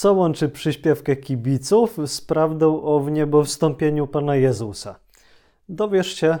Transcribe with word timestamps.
Co 0.00 0.12
łączy 0.12 0.48
przyśpiewkę 0.48 1.16
kibiców 1.16 1.96
z 2.06 2.20
prawdą 2.20 2.82
o 2.82 3.00
wniebowstąpieniu 3.00 4.06
Pana 4.06 4.36
Jezusa? 4.36 4.98
Dowiesz 5.68 6.14
się 6.14 6.38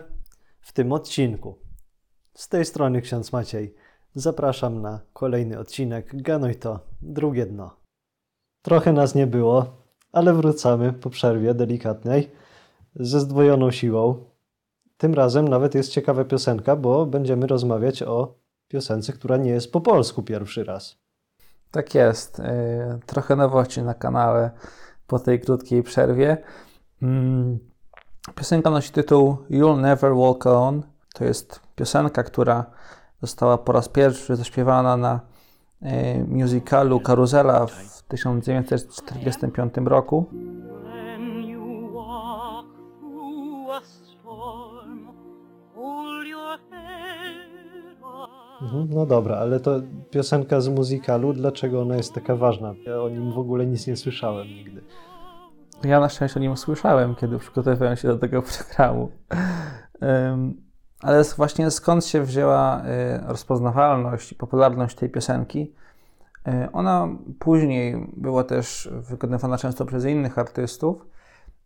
w 0.60 0.72
tym 0.72 0.92
odcinku. 0.92 1.58
Z 2.34 2.48
tej 2.48 2.64
strony 2.64 3.02
ksiądz 3.02 3.32
Maciej. 3.32 3.74
Zapraszam 4.14 4.82
na 4.82 5.00
kolejny 5.12 5.58
odcinek 5.58 6.22
Ganuj 6.22 6.56
to, 6.56 6.80
drugie 7.02 7.46
dno. 7.46 7.76
Trochę 8.62 8.92
nas 8.92 9.14
nie 9.14 9.26
było, 9.26 9.66
ale 10.12 10.34
wracamy 10.34 10.92
po 10.92 11.10
przerwie 11.10 11.54
delikatnej 11.54 12.30
ze 12.94 13.20
zdwojoną 13.20 13.70
siłą. 13.70 14.24
Tym 14.96 15.14
razem 15.14 15.48
nawet 15.48 15.74
jest 15.74 15.92
ciekawa 15.92 16.24
piosenka, 16.24 16.76
bo 16.76 17.06
będziemy 17.06 17.46
rozmawiać 17.46 18.02
o 18.02 18.34
piosence, 18.68 19.12
która 19.12 19.36
nie 19.36 19.50
jest 19.50 19.72
po 19.72 19.80
polsku 19.80 20.22
pierwszy 20.22 20.64
raz. 20.64 20.99
Tak 21.70 21.94
jest. 21.94 22.38
Y, 22.38 22.42
trochę 23.06 23.36
nowości 23.36 23.82
na 23.82 23.94
kanale 23.94 24.50
po 25.06 25.18
tej 25.18 25.40
krótkiej 25.40 25.82
przerwie. 25.82 26.36
Mm, 27.02 27.58
piosenka 28.34 28.70
nosi 28.70 28.92
tytuł 28.92 29.36
You'll 29.50 29.80
Never 29.80 30.14
Walk 30.14 30.46
Alone. 30.46 30.82
To 31.14 31.24
jest 31.24 31.60
piosenka, 31.76 32.22
która 32.22 32.64
została 33.22 33.58
po 33.58 33.72
raz 33.72 33.88
pierwszy 33.88 34.36
zaśpiewana 34.36 34.96
na 34.96 35.20
y, 35.82 35.86
musicalu 36.28 37.00
Karuzela 37.00 37.66
w 37.66 38.02
1945 38.08 39.74
roku. 39.84 40.26
No 48.88 49.06
dobra, 49.06 49.36
ale 49.36 49.60
to 49.60 49.80
piosenka 50.10 50.60
z 50.60 50.68
muzykalu, 50.68 51.32
dlaczego 51.32 51.82
ona 51.82 51.96
jest 51.96 52.14
taka 52.14 52.36
ważna? 52.36 52.74
Ja 52.86 53.02
o 53.02 53.08
nim 53.08 53.32
w 53.32 53.38
ogóle 53.38 53.66
nic 53.66 53.86
nie 53.86 53.96
słyszałem 53.96 54.46
nigdy. 54.46 54.82
Ja 55.84 56.00
na 56.00 56.08
szczęście 56.08 56.40
o 56.40 56.42
nim 56.42 56.56
słyszałem, 56.56 57.14
kiedy 57.14 57.38
przygotowywałem 57.38 57.96
się 57.96 58.08
do 58.08 58.18
tego 58.18 58.42
programu. 58.52 59.10
Ale 61.00 61.24
właśnie 61.36 61.70
skąd 61.70 62.04
się 62.04 62.22
wzięła 62.22 62.82
y, 62.82 62.84
rozpoznawalność 63.26 64.32
i 64.32 64.34
popularność 64.34 64.96
tej 64.96 65.10
piosenki? 65.10 65.74
Y, 66.48 66.72
ona 66.72 67.08
później 67.38 68.12
była 68.16 68.44
też 68.44 68.88
wykonywana 68.92 69.58
często 69.58 69.86
przez 69.86 70.04
innych 70.04 70.38
artystów 70.38 71.06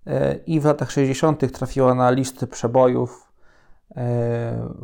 y, 0.06 0.10
i 0.47 0.60
w 0.60 0.64
latach 0.64 0.91
60. 0.91 1.52
trafiła 1.52 1.94
na 1.94 2.10
listy 2.10 2.47
przebojów 2.47 3.24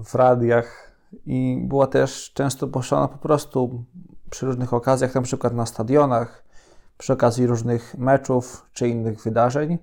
w 0.04 0.14
radiach 0.14 0.89
i 1.12 1.62
była 1.64 1.86
też 1.86 2.32
często 2.32 2.68
puszczana 2.68 3.08
po 3.08 3.18
prostu 3.18 3.84
przy 4.30 4.46
różnych 4.46 4.74
okazjach, 4.74 5.14
na 5.14 5.22
przykład 5.22 5.54
na 5.54 5.66
stadionach, 5.66 6.44
przy 6.98 7.12
okazji 7.12 7.46
różnych 7.46 7.98
meczów 7.98 8.66
czy 8.72 8.88
innych 8.88 9.22
wydarzeń, 9.22 9.78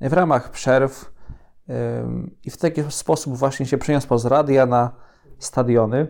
w 0.00 0.12
ramach 0.12 0.50
przerw. 0.50 1.14
I 2.44 2.50
w 2.50 2.56
taki 2.56 2.82
sposób 2.88 3.36
właśnie 3.36 3.66
się 3.66 3.78
przeniosła 3.78 4.18
z 4.18 4.26
radia 4.26 4.66
na 4.66 4.90
stadiony. 5.38 6.06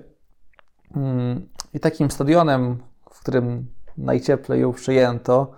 I 1.74 1.80
takim 1.80 2.10
stadionem, 2.10 2.82
w 3.10 3.20
którym 3.20 3.66
najcieplej 3.96 4.60
ją 4.60 4.72
przyjęto, 4.72 5.50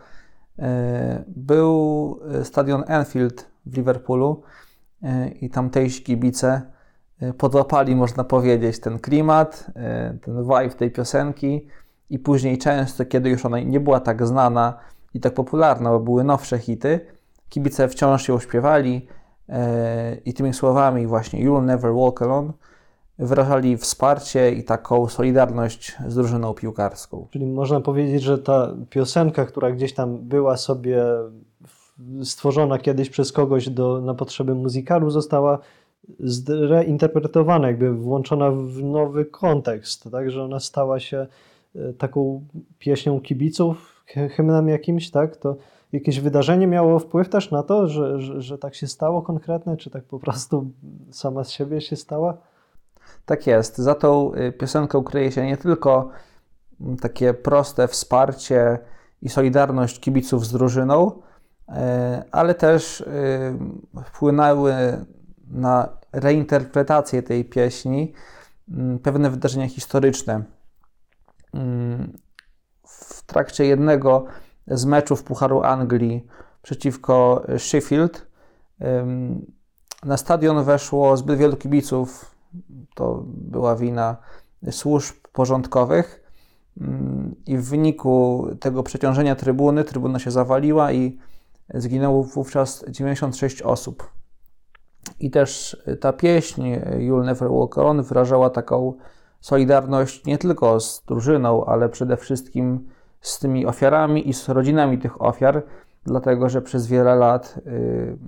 e, 0.59 1.25
był 1.29 2.21
stadion 2.43 2.84
Enfield 2.87 3.47
w 3.67 3.77
Liverpoolu 3.77 4.43
e, 5.03 5.29
i 5.29 5.51
tamtejsi 5.51 6.03
kibice 6.03 6.62
Y, 6.62 6.75
podłapali, 7.39 7.97
można 7.97 8.25
powiedzieć, 8.25 8.81
ten 8.81 8.98
klimat, 8.98 9.67
y, 10.14 10.19
ten 10.19 10.42
vibe 10.42 10.70
tej 10.70 10.91
piosenki 10.91 11.67
i 12.11 12.19
później 12.19 12.59
często, 12.59 13.05
kiedy 13.05 13.31
już 13.31 13.45
ona 13.45 13.61
nie 13.61 13.81
była 13.81 14.00
tak 14.00 14.27
znana 14.27 14.78
i 15.14 15.20
tak 15.20 15.34
popularna, 15.34 15.91
bo 15.91 16.00
były 16.00 16.25
nowsze 16.25 16.59
hity, 16.59 17.00
kibice 17.48 17.89
wciąż 17.89 18.28
ją 18.28 18.39
śpiewali 18.39 19.06
y, 19.48 19.53
i 20.25 20.34
tymi 20.34 20.55
słowami 20.55 21.06
właśnie 21.06 21.48
You'll 21.48 21.64
Never 21.64 21.94
Walk 21.94 22.22
Alone 22.22 22.53
wyrażali 23.19 23.77
wsparcie 23.77 24.53
i 24.53 24.65
taką 24.65 25.09
solidarność 25.09 25.97
z 26.09 26.15
drużyną 26.15 26.54
piłkarską. 26.54 27.27
Czyli 27.31 27.47
można 27.47 27.81
powiedzieć, 27.81 28.22
że 28.22 28.38
ta 28.38 28.75
piosenka, 28.91 29.47
która 29.47 29.71
gdzieś 29.71 29.94
tam 29.94 30.19
była 30.19 30.56
sobie 30.56 31.04
stworzona 32.25 32.78
kiedyś 32.78 33.10
przez 33.10 33.33
kogoś 33.33 33.69
do, 33.69 34.00
na 34.00 34.15
potrzeby 34.15 34.54
muzykalu, 34.54 35.10
została 35.10 35.59
zreinterpretowana, 36.21 37.67
jakby 37.67 37.94
włączona 37.94 38.50
w 38.50 38.83
nowy 38.83 39.25
kontekst, 39.25 40.11
tak, 40.11 40.31
że 40.31 40.44
ona 40.44 40.61
stała 40.61 41.00
się 41.00 41.27
e, 41.77 41.93
taką 41.93 42.47
pieśnią 42.78 43.21
kibiców, 43.21 44.05
hymnem 44.06 44.69
jakimś, 44.69 45.11
tak, 45.11 45.37
to 45.37 45.56
jakieś 45.93 46.21
wydarzenie 46.21 46.66
miało 46.66 46.99
wpływ 46.99 47.28
też 47.28 47.50
na 47.50 47.62
to, 47.62 47.89
że, 47.89 48.21
że, 48.21 48.43
że 48.43 48.59
tak 48.59 48.75
się 48.75 48.87
stało 48.87 49.22
konkretne, 49.22 49.77
czy 49.77 49.91
tak 49.91 50.05
po 50.05 50.19
prostu 50.19 50.71
sama 51.11 51.45
z 51.45 51.50
siebie 51.50 51.81
się 51.81 51.97
stała? 51.97 52.39
Tak 53.27 53.47
jest. 53.47 53.78
Za 53.78 53.95
tą 53.95 54.34
y, 54.34 54.53
piosenką 54.53 55.03
kryje 55.03 55.33
się 55.33 55.47
nie 55.47 55.56
tylko 55.56 56.11
mm, 56.81 56.97
takie 56.97 57.34
proste 57.34 57.89
wsparcie 57.89 58.78
i 59.22 59.28
solidarność 59.28 60.00
kibiców 60.00 60.47
z 60.47 60.53
drużyną, 60.53 61.22
e, 61.69 62.25
ale 62.33 62.55
też 62.55 63.00
y, 63.00 63.06
wpłynęły 64.05 64.75
na 65.51 65.89
reinterpretację 66.12 67.23
tej 67.23 67.45
pieśni 67.45 68.12
mm, 68.69 68.99
pewne 68.99 69.31
wydarzenia 69.31 69.69
historyczne. 69.69 70.45
Mm, 71.55 72.12
w 72.87 73.23
trakcie 73.23 73.65
jednego 73.65 74.27
z 74.67 74.84
meczów 74.84 75.23
Pucharu 75.23 75.62
Anglii 75.62 76.27
przeciwko 76.62 77.47
Sheffield 77.59 78.27
na 80.05 80.17
stadion 80.17 80.65
weszło 80.65 81.17
zbyt 81.17 81.39
wielu 81.39 81.57
kibiców. 81.57 82.34
To 82.95 83.23
była 83.27 83.77
wina 83.77 84.17
służb 84.71 85.15
porządkowych. 85.33 86.23
Mm, 86.81 87.34
I 87.47 87.59
w 87.59 87.65
wyniku 87.65 88.47
tego 88.61 88.83
przeciążenia 88.83 89.37
trybuny, 89.37 89.84
trybuna 89.84 90.19
się 90.19 90.31
zawaliła 90.31 90.93
i 90.93 91.19
zginęło 91.75 92.23
wówczas 92.23 92.84
96 92.89 93.63
osób. 93.63 94.16
I 95.21 95.31
też 95.31 95.82
ta 96.00 96.12
pieśń 96.12 96.62
You'll 96.99 97.25
Never 97.25 97.50
Walk 97.50 97.78
On 97.78 98.03
wyrażała 98.03 98.50
taką 98.50 98.93
solidarność 99.41 100.25
nie 100.25 100.38
tylko 100.38 100.81
z 100.81 101.03
drużyną, 101.09 101.65
ale 101.65 101.88
przede 101.88 102.16
wszystkim 102.16 102.88
z 103.21 103.38
tymi 103.38 103.66
ofiarami 103.66 104.28
i 104.28 104.34
z 104.34 104.49
rodzinami 104.49 104.99
tych 104.99 105.22
ofiar, 105.22 105.62
dlatego 106.04 106.49
że 106.49 106.62
przez 106.62 106.87
wiele 106.87 107.15
lat 107.16 107.60
yy, 107.66 108.19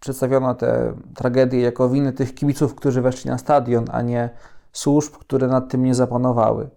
przedstawiono 0.00 0.54
te 0.54 0.94
tragedie 1.14 1.60
jako 1.60 1.88
winy 1.88 2.12
tych 2.12 2.34
kibiców, 2.34 2.74
którzy 2.74 3.02
weszli 3.02 3.30
na 3.30 3.38
stadion, 3.38 3.84
a 3.92 4.02
nie 4.02 4.30
służb, 4.72 5.12
które 5.12 5.48
nad 5.48 5.70
tym 5.70 5.84
nie 5.84 5.94
zapanowały. 5.94 6.68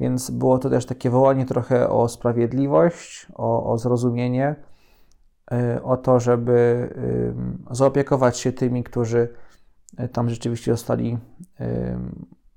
Więc 0.00 0.30
było 0.30 0.58
to 0.58 0.70
też 0.70 0.86
takie 0.86 1.10
wołanie 1.10 1.46
trochę 1.46 1.88
o 1.88 2.08
sprawiedliwość, 2.08 3.26
o, 3.34 3.72
o 3.72 3.78
zrozumienie 3.78 4.56
Y, 4.56 4.77
o 5.82 5.96
to, 5.96 6.20
żeby 6.20 6.88
zaopiekować 7.70 8.38
się 8.38 8.52
tymi, 8.52 8.84
którzy 8.84 9.28
y, 10.00 10.08
tam 10.08 10.30
rzeczywiście 10.30 10.72
zostali 10.72 11.18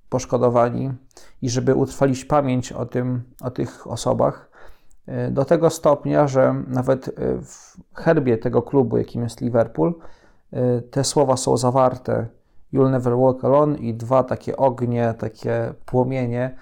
poszkodowani 0.10 0.94
i 1.42 1.50
żeby 1.50 1.76
utrwalić 1.76 2.26
pamięć 2.26 2.72
o, 2.72 2.86
tym, 2.86 3.24
o 3.42 3.52
tych 3.52 3.88
osobach. 3.88 4.52
Y, 5.28 5.32
do 5.32 5.46
tego 5.46 5.70
stopnia, 5.70 6.28
że 6.28 6.64
nawet 6.68 7.16
w 7.44 7.78
herbie 7.94 8.38
tego 8.38 8.62
klubu, 8.62 8.98
jakim 8.98 9.24
jest 9.24 9.42
Liverpool, 9.42 9.94
te 10.92 11.04
słowa 11.04 11.38
są 11.38 11.58
zawarte 11.58 12.28
You'll 12.74 12.92
never 12.92 13.18
walk 13.18 13.46
alone 13.46 13.78
i 13.78 13.94
dwa 13.94 14.24
takie 14.24 14.58
ognie, 14.58 15.14
takie 15.18 15.74
płomienie, 15.86 16.56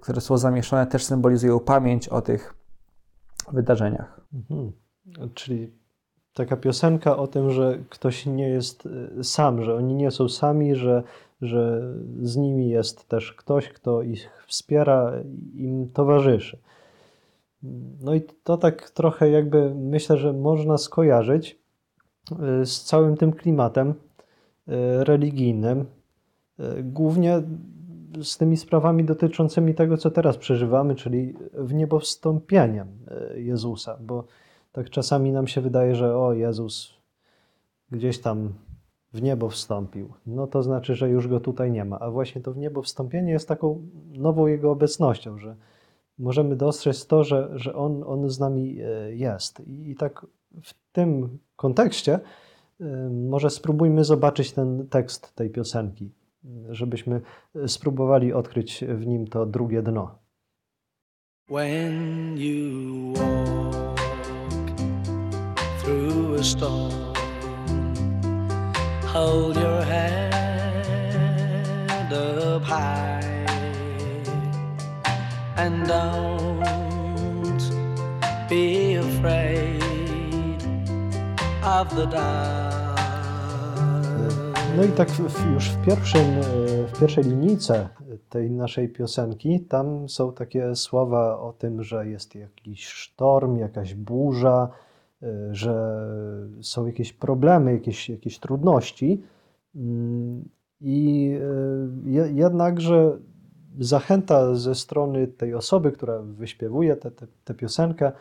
które 0.00 0.20
są 0.20 0.38
zamieszane, 0.38 0.86
też 0.86 1.04
symbolizują 1.04 1.60
pamięć 1.60 2.08
o 2.08 2.22
tych 2.22 2.54
wydarzeniach. 3.52 4.20
Mhm. 4.32 4.83
Czyli 5.34 5.70
taka 6.34 6.56
piosenka 6.56 7.16
o 7.16 7.26
tym, 7.26 7.50
że 7.50 7.78
ktoś 7.88 8.26
nie 8.26 8.48
jest 8.48 8.86
y, 8.86 9.24
sam, 9.24 9.62
że 9.62 9.74
oni 9.74 9.94
nie 9.94 10.10
są 10.10 10.28
sami, 10.28 10.74
że, 10.74 11.02
że 11.42 11.92
z 12.22 12.36
nimi 12.36 12.68
jest 12.68 13.08
też 13.08 13.32
ktoś, 13.32 13.68
kto 13.68 14.02
ich 14.02 14.30
wspiera, 14.46 15.12
im 15.54 15.88
towarzyszy. 15.92 16.58
No 18.00 18.14
i 18.14 18.22
to 18.44 18.56
tak 18.56 18.90
trochę 18.90 19.30
jakby 19.30 19.74
myślę, 19.74 20.16
że 20.16 20.32
można 20.32 20.78
skojarzyć 20.78 21.58
y, 22.62 22.66
z 22.66 22.84
całym 22.84 23.16
tym 23.16 23.32
klimatem 23.32 23.90
y, 23.90 23.94
religijnym, 25.04 25.86
głównie 26.82 27.42
z 28.22 28.38
tymi 28.38 28.56
sprawami 28.56 29.04
dotyczącymi 29.04 29.74
tego, 29.74 29.96
co 29.96 30.10
teraz 30.10 30.36
przeżywamy, 30.36 30.94
czyli 30.94 31.34
w 31.52 31.74
niebo 31.74 31.98
wstąpieniem 31.98 32.88
Jezusa, 33.34 33.98
bo 34.00 34.24
tak 34.74 34.90
czasami 34.90 35.32
nam 35.32 35.46
się 35.46 35.60
wydaje, 35.60 35.94
że 35.94 36.16
o 36.16 36.32
Jezus 36.32 36.94
gdzieś 37.90 38.20
tam 38.20 38.52
w 39.12 39.22
niebo 39.22 39.48
wstąpił. 39.48 40.12
No 40.26 40.46
to 40.46 40.62
znaczy, 40.62 40.94
że 40.94 41.08
już 41.08 41.28
go 41.28 41.40
tutaj 41.40 41.72
nie 41.72 41.84
ma. 41.84 41.98
A 41.98 42.10
właśnie 42.10 42.40
to 42.40 42.52
w 42.52 42.56
niebo 42.56 42.82
wstąpienie 42.82 43.32
jest 43.32 43.48
taką 43.48 43.86
nową 44.12 44.46
jego 44.46 44.70
obecnością, 44.70 45.38
że 45.38 45.56
możemy 46.18 46.56
dostrzec 46.56 47.06
to, 47.06 47.24
że, 47.24 47.50
że 47.54 47.74
on, 47.74 48.02
on 48.06 48.30
z 48.30 48.40
nami 48.40 48.80
e, 48.80 49.14
jest. 49.14 49.60
I, 49.60 49.90
I 49.90 49.94
tak 49.94 50.26
w 50.62 50.74
tym 50.92 51.38
kontekście 51.56 52.20
e, 52.80 52.84
może 53.10 53.50
spróbujmy 53.50 54.04
zobaczyć 54.04 54.52
ten 54.52 54.88
tekst 54.88 55.34
tej 55.34 55.50
piosenki, 55.50 56.12
żebyśmy 56.68 57.20
spróbowali 57.66 58.32
odkryć 58.32 58.84
w 58.88 59.06
nim 59.06 59.26
to 59.26 59.46
drugie 59.46 59.82
dno. 59.82 60.18
When 61.50 62.36
you 62.38 63.12
walk 63.12 63.73
through 65.84 66.34
a 66.34 66.44
storm, 66.44 67.14
hold 69.06 69.56
your 69.56 69.82
head 69.82 70.34
up 72.12 72.62
high 72.62 73.20
and 75.56 75.86
don't 75.86 77.62
be 78.48 78.94
afraid 78.96 79.82
of 81.62 81.94
the 81.96 82.06
dark. 82.06 82.84
No 84.76 84.84
i 84.84 84.88
tak 84.88 85.08
już 85.54 85.68
w, 85.68 85.86
pierwszym, 85.86 86.42
w 86.86 87.00
pierwszej 87.00 87.24
linijce 87.24 87.88
tej 88.28 88.50
naszej 88.50 88.88
piosenki, 88.88 89.60
tam 89.60 90.08
są 90.08 90.32
takie 90.32 90.76
słowa 90.76 91.38
o 91.38 91.52
tym, 91.52 91.82
że 91.82 92.06
jest 92.06 92.34
jakiś 92.34 92.86
sztorm, 92.86 93.56
jakaś 93.56 93.94
burza, 93.94 94.68
że 95.52 96.06
są 96.62 96.86
jakieś 96.86 97.12
problemy, 97.12 97.72
jakieś, 97.72 98.08
jakieś 98.08 98.38
trudności. 98.38 99.22
Mm, 99.74 100.48
I 100.80 101.30
jednakże 102.34 103.18
zachęta 103.78 104.54
ze 104.54 104.74
strony 104.74 105.26
tej 105.26 105.54
osoby, 105.54 105.92
która 105.92 106.22
wyśpiewuje 106.22 106.96
tę 107.44 107.54
piosenkę, 107.54 108.12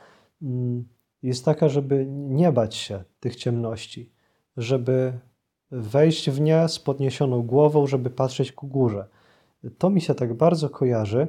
mm, 0.41 0.85
jest 1.23 1.45
taka, 1.45 1.69
żeby 1.69 2.05
nie 2.09 2.51
bać 2.51 2.75
się 2.75 3.03
tych 3.19 3.35
ciemności, 3.35 4.11
żeby 4.57 5.13
wejść 5.71 6.29
w 6.29 6.41
nie 6.41 6.67
z 6.67 6.79
podniesioną 6.79 7.41
głową, 7.41 7.87
żeby 7.87 8.09
patrzeć 8.09 8.51
ku 8.51 8.67
górze. 8.67 9.07
To 9.77 9.89
mi 9.89 10.01
się 10.01 10.15
tak 10.15 10.33
bardzo 10.33 10.69
kojarzy 10.69 11.27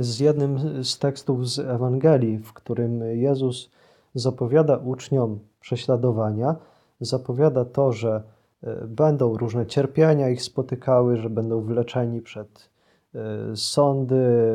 z 0.00 0.20
jednym 0.20 0.84
z 0.84 0.98
tekstów 0.98 1.50
z 1.50 1.58
Ewangelii, 1.58 2.38
w 2.38 2.52
którym 2.52 3.00
Jezus 3.00 3.70
zapowiada 4.16 4.76
uczniom 4.76 5.38
prześladowania, 5.60 6.56
zapowiada 7.00 7.64
to, 7.64 7.92
że 7.92 8.22
e, 8.62 8.86
będą 8.86 9.36
różne 9.36 9.66
cierpienia 9.66 10.28
ich 10.28 10.42
spotykały, 10.42 11.16
że 11.16 11.30
będą 11.30 11.60
wleczeni 11.60 12.20
przed 12.20 12.70
e, 13.14 13.56
sądy 13.56 14.54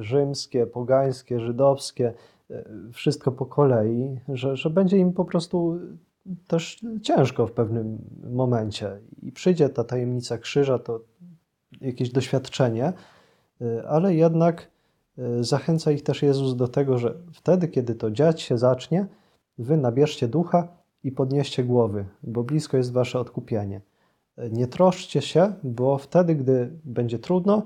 rzymskie, 0.00 0.66
pogańskie, 0.66 1.40
żydowskie, 1.40 2.14
e, 2.50 2.64
wszystko 2.92 3.32
po 3.32 3.46
kolei, 3.46 4.20
że, 4.28 4.56
że 4.56 4.70
będzie 4.70 4.98
im 4.98 5.12
po 5.12 5.24
prostu 5.24 5.78
też 6.46 6.84
ciężko 7.02 7.46
w 7.46 7.52
pewnym 7.52 7.98
momencie. 8.30 9.00
I 9.22 9.32
przyjdzie 9.32 9.68
ta 9.68 9.84
tajemnica 9.84 10.38
krzyża, 10.38 10.78
to 10.78 11.00
jakieś 11.80 12.10
doświadczenie, 12.10 12.92
ale 13.88 14.14
jednak 14.14 14.70
zachęca 15.40 15.90
ich 15.90 16.02
też 16.02 16.22
Jezus 16.22 16.56
do 16.56 16.68
tego, 16.68 16.98
że 16.98 17.14
wtedy, 17.32 17.68
kiedy 17.68 17.94
to 17.94 18.10
dziać 18.10 18.42
się 18.42 18.58
zacznie, 18.58 19.06
wy 19.58 19.76
nabierzcie 19.76 20.28
ducha 20.28 20.68
i 21.04 21.12
podnieście 21.12 21.64
głowy, 21.64 22.04
bo 22.22 22.44
blisko 22.44 22.76
jest 22.76 22.92
wasze 22.92 23.20
odkupienie. 23.20 23.80
Nie 24.50 24.66
troszczcie 24.66 25.22
się, 25.22 25.52
bo 25.62 25.98
wtedy, 25.98 26.34
gdy 26.34 26.70
będzie 26.84 27.18
trudno, 27.18 27.62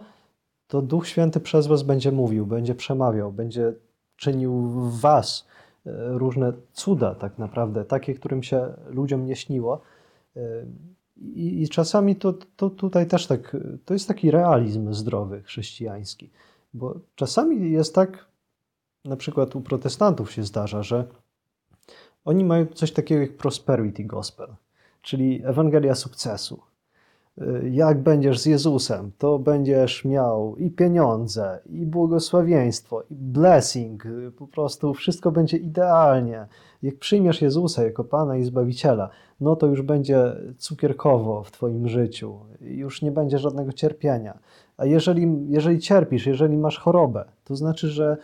to 0.66 0.82
Duch 0.82 1.08
Święty 1.08 1.40
przez 1.40 1.66
was 1.66 1.82
będzie 1.82 2.12
mówił, 2.12 2.46
będzie 2.46 2.74
przemawiał, 2.74 3.32
będzie 3.32 3.72
czynił 4.16 4.62
w 4.62 5.00
was 5.00 5.46
e, 5.86 5.90
różne 6.18 6.52
cuda, 6.72 7.14
tak 7.14 7.38
naprawdę, 7.38 7.84
takie, 7.84 8.14
którym 8.14 8.42
się 8.42 8.74
ludziom 8.86 9.26
nie 9.26 9.36
śniło. 9.36 9.80
E, 10.36 10.40
i 11.34 11.68
czasami 11.68 12.16
to, 12.16 12.34
to 12.56 12.70
tutaj 12.70 13.06
też 13.06 13.26
tak, 13.26 13.56
to 13.84 13.94
jest 13.94 14.08
taki 14.08 14.30
realizm 14.30 14.92
zdrowy, 14.92 15.42
chrześcijański, 15.42 16.30
bo 16.74 17.00
czasami 17.14 17.72
jest 17.72 17.94
tak, 17.94 18.26
na 19.04 19.16
przykład 19.16 19.56
u 19.56 19.60
protestantów 19.60 20.32
się 20.32 20.42
zdarza, 20.42 20.82
że 20.82 21.04
oni 22.24 22.44
mają 22.44 22.66
coś 22.66 22.92
takiego 22.92 23.20
jak 23.20 23.36
prosperity 23.36 24.04
gospel, 24.04 24.54
czyli 25.02 25.42
Ewangelia 25.44 25.94
sukcesu. 25.94 26.62
Y, 27.40 27.70
jak 27.70 28.02
będziesz 28.02 28.38
z 28.38 28.46
Jezusem, 28.46 29.10
to 29.18 29.38
będziesz 29.38 30.04
miał 30.04 30.56
i 30.56 30.70
pieniądze, 30.70 31.58
i 31.66 31.86
błogosławieństwo, 31.86 33.02
i 33.10 33.14
blessing, 33.14 34.06
y, 34.06 34.32
po 34.38 34.46
prostu 34.46 34.94
wszystko 34.94 35.32
będzie 35.32 35.56
idealnie. 35.56 36.46
Jak 36.82 36.98
przyjmiesz 36.98 37.42
Jezusa 37.42 37.82
jako 37.82 38.04
Pana 38.04 38.36
i 38.36 38.44
Zbawiciela, 38.44 39.10
no 39.40 39.56
to 39.56 39.66
już 39.66 39.82
będzie 39.82 40.36
cukierkowo 40.58 41.42
w 41.42 41.50
Twoim 41.50 41.88
życiu, 41.88 42.38
już 42.60 43.02
nie 43.02 43.12
będzie 43.12 43.38
żadnego 43.38 43.72
cierpienia. 43.72 44.38
A 44.76 44.86
jeżeli, 44.86 45.50
jeżeli 45.50 45.78
cierpisz, 45.78 46.26
jeżeli 46.26 46.56
masz 46.56 46.78
chorobę, 46.78 47.24
to 47.44 47.56
znaczy, 47.56 47.88
że 47.88 48.16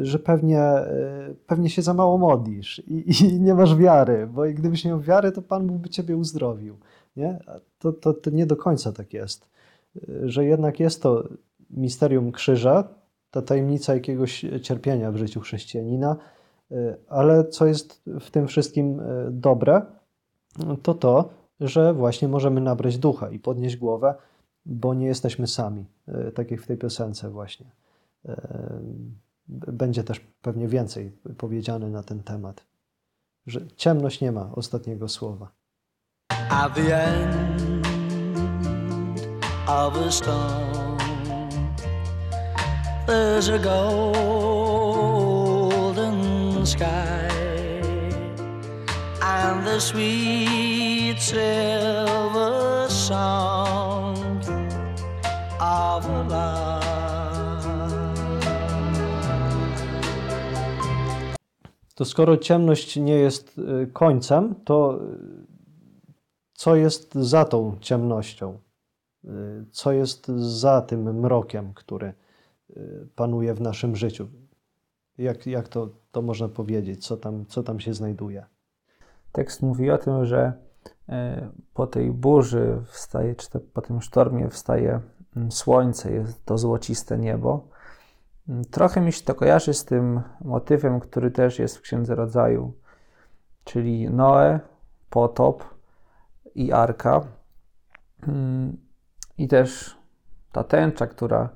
że 0.00 0.18
pewnie, 0.18 0.62
pewnie 1.46 1.70
się 1.70 1.82
za 1.82 1.94
mało 1.94 2.18
modlisz 2.18 2.78
i, 2.86 3.24
i, 3.24 3.40
nie 3.40 3.54
masz 3.54 3.76
wiary, 3.76 4.26
bo 4.26 4.42
gdybyś 4.42 4.84
miał 4.84 5.00
wiarę, 5.00 5.32
to 5.32 5.42
Pan 5.42 5.66
Bóg 5.66 5.76
by 5.76 5.88
ciebie 5.88 6.16
uzdrowił. 6.16 6.76
Nie? 7.20 7.38
To, 7.78 7.92
to, 7.92 8.14
to 8.14 8.30
nie 8.30 8.46
do 8.46 8.56
końca 8.56 8.92
tak 8.92 9.12
jest. 9.12 9.48
Że 10.22 10.44
jednak 10.44 10.80
jest 10.80 11.02
to 11.02 11.28
misterium 11.70 12.32
krzyża, 12.32 12.88
ta 13.30 13.42
tajemnica 13.42 13.94
jakiegoś 13.94 14.46
cierpienia 14.62 15.12
w 15.12 15.16
życiu 15.16 15.40
chrześcijanina, 15.40 16.16
ale 17.08 17.44
co 17.44 17.66
jest 17.66 18.02
w 18.20 18.30
tym 18.30 18.46
wszystkim 18.46 19.00
dobre, 19.30 19.82
to 20.82 20.94
to, 20.94 21.30
że 21.60 21.94
właśnie 21.94 22.28
możemy 22.28 22.60
nabrać 22.60 22.98
ducha 22.98 23.30
i 23.30 23.38
podnieść 23.38 23.76
głowę, 23.76 24.14
bo 24.66 24.94
nie 24.94 25.06
jesteśmy 25.06 25.46
sami, 25.46 25.84
tak 26.34 26.50
jak 26.50 26.60
w 26.60 26.66
tej 26.66 26.76
piosence 26.76 27.30
właśnie 27.30 27.66
będzie 29.48 30.04
też 30.04 30.20
pewnie 30.42 30.68
więcej 30.68 31.12
powiedziane 31.38 31.90
na 31.90 32.02
ten 32.02 32.22
temat. 32.22 32.66
Że 33.46 33.66
ciemność 33.76 34.20
nie 34.20 34.32
ma 34.32 34.52
ostatniego 34.54 35.08
słowa. 35.08 35.52
At 36.48 36.74
the 36.74 36.94
end 36.94 37.86
of 39.68 39.96
a 39.96 40.10
storm, 40.10 40.98
there's 43.06 43.48
a 43.48 43.58
golden 43.58 44.96
sky 46.64 47.28
and 49.22 49.66
the 49.66 49.80
sweet 49.80 51.18
silver 51.20 52.70
of 55.60 56.06
love. 56.28 56.70
to 61.94 62.04
skoro 62.04 62.36
ciemność 62.36 62.96
nie 62.96 63.14
jest 63.14 63.58
y, 63.58 63.86
końcem, 63.92 64.54
to 64.64 64.98
co 66.60 66.76
jest 66.76 67.14
za 67.14 67.44
tą 67.44 67.76
ciemnością? 67.80 68.58
Y, 69.24 69.28
co 69.70 69.92
jest 69.92 70.28
za 70.38 70.80
tym 70.82 71.20
mrokiem, 71.20 71.74
który 71.74 72.14
panuje 73.14 73.54
w 73.54 73.60
naszym 73.60 73.96
życiu? 73.96 74.28
Jak, 75.18 75.46
jak 75.46 75.68
to, 75.68 75.88
to 76.12 76.22
można 76.22 76.48
powiedzieć? 76.48 77.06
Co 77.06 77.16
tam, 77.16 77.46
co 77.46 77.62
tam 77.62 77.80
się 77.80 77.94
znajduje? 77.94 78.46
Tekst 79.32 79.62
mówi 79.62 79.90
o 79.90 79.98
tym, 79.98 80.26
że 80.26 80.52
po 81.74 81.86
tej 81.86 82.10
burzy 82.10 82.82
wstaje, 82.86 83.34
czy 83.34 83.60
po 83.60 83.82
tym 83.82 84.00
sztormie 84.00 84.48
wstaje 84.48 85.00
mm, 85.36 85.52
słońce, 85.52 86.12
jest 86.12 86.44
to 86.44 86.58
złociste 86.58 87.18
niebo 87.18 87.68
Trochę 88.70 89.00
mi 89.00 89.12
się 89.12 89.24
to 89.24 89.34
kojarzy 89.34 89.74
z 89.74 89.84
tym 89.84 90.20
motywem, 90.40 91.00
który 91.00 91.30
też 91.30 91.58
jest 91.58 91.76
w 91.76 91.80
Księdze 91.80 92.14
Rodzaju, 92.14 92.72
czyli 93.64 94.10
Noe, 94.10 94.60
potop 95.10 95.79
i 96.54 96.72
arka. 96.72 97.20
I 99.38 99.48
też 99.48 99.96
ta 100.52 100.64
tęcza, 100.64 101.06
która 101.06 101.48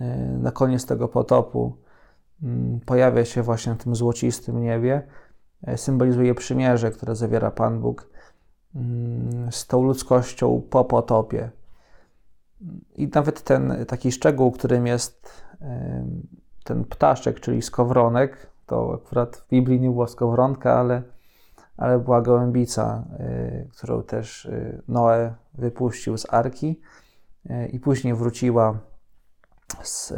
e, 0.00 0.16
na 0.16 0.50
koniec 0.50 0.86
tego 0.86 1.08
potopu 1.08 1.76
mm, 2.42 2.80
pojawia 2.86 3.24
się 3.24 3.42
właśnie 3.42 3.74
w 3.74 3.82
tym 3.82 3.94
złocistym 3.94 4.62
niebie, 4.62 5.06
e, 5.62 5.78
symbolizuje 5.78 6.34
przymierze, 6.34 6.90
które 6.90 7.16
zawiera 7.16 7.50
Pan 7.50 7.80
Bóg 7.80 8.10
mm, 8.74 9.52
z 9.52 9.66
tą 9.66 9.82
ludzkością 9.82 10.62
po 10.70 10.84
potopie. 10.84 11.50
I 12.96 13.08
nawet 13.08 13.42
ten 13.42 13.84
taki 13.88 14.12
szczegół, 14.12 14.52
którym 14.52 14.86
jest 14.86 15.44
ten 16.64 16.84
ptaszek, 16.84 17.40
czyli 17.40 17.62
skowronek, 17.62 18.46
to 18.66 18.94
akurat 18.94 19.36
w 19.36 19.48
Biblii 19.48 19.80
nie 19.80 19.90
była 19.90 20.06
skowronka, 20.06 20.74
ale, 20.74 21.02
ale 21.76 21.98
była 21.98 22.22
gołębica, 22.22 23.04
y, 23.20 23.68
którą 23.72 24.02
też 24.02 24.44
y, 24.44 24.82
Noe 24.88 25.34
wypuścił 25.54 26.18
z 26.18 26.32
arki 26.32 26.80
y, 27.46 27.66
i 27.66 27.80
później 27.80 28.14
wróciła 28.14 28.78
z 29.82 30.12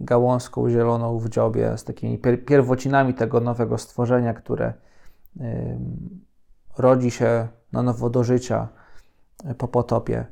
gałązką 0.00 0.70
zieloną 0.70 1.18
w 1.18 1.28
dziobie, 1.28 1.78
z 1.78 1.84
takimi 1.84 2.18
pier 2.18 2.44
pierwocinami 2.44 3.14
tego 3.14 3.40
nowego 3.40 3.78
stworzenia, 3.78 4.34
które 4.34 4.72
rodzi 6.78 7.10
się 7.10 7.48
na 7.72 7.82
nowo 7.82 8.10
do 8.10 8.24
życia 8.24 8.68
po 9.58 9.68
potopie. 9.68 10.26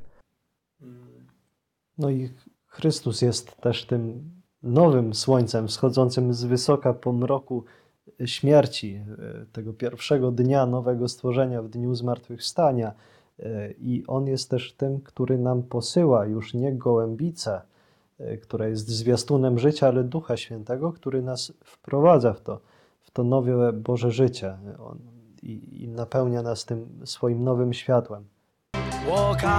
No 1.98 2.10
i 2.10 2.34
Chrystus 2.66 3.22
jest 3.22 3.56
też 3.56 3.86
tym 3.86 4.30
nowym 4.62 5.14
słońcem 5.14 5.68
wschodzącym 5.68 6.34
z 6.34 6.44
wysoka 6.44 6.94
po 6.94 7.12
mroku 7.12 7.64
śmierci, 8.26 9.00
e, 9.42 9.46
tego 9.52 9.72
pierwszego 9.72 10.30
dnia 10.30 10.66
nowego 10.66 11.08
stworzenia, 11.08 11.62
w 11.62 11.68
dniu 11.68 11.94
zmartwychwstania. 11.94 12.92
E, 13.38 13.70
I 13.70 14.04
On 14.06 14.26
jest 14.26 14.50
też 14.50 14.72
tym, 14.72 15.00
który 15.00 15.38
nam 15.38 15.62
posyła 15.62 16.26
już 16.26 16.54
nie 16.54 16.72
gołębicę, 16.72 17.62
e, 18.18 18.36
która 18.36 18.68
jest 18.68 18.88
zwiastunem 18.88 19.58
życia, 19.58 19.88
ale 19.88 20.04
Ducha 20.04 20.36
Świętego, 20.36 20.92
który 20.92 21.22
nas 21.22 21.52
wprowadza 21.64 22.32
w 22.32 22.40
to, 22.40 22.60
w 23.00 23.10
to 23.10 23.24
nowe 23.24 23.72
Boże 23.72 24.10
życie 24.10 24.56
On, 24.78 24.98
i, 25.42 25.84
i 25.84 25.88
napełnia 25.88 26.42
nas 26.42 26.64
tym 26.64 26.88
swoim 27.04 27.44
nowym 27.44 27.72
światłem. 27.72 28.24
Walk 29.06 29.44
on 29.44 29.50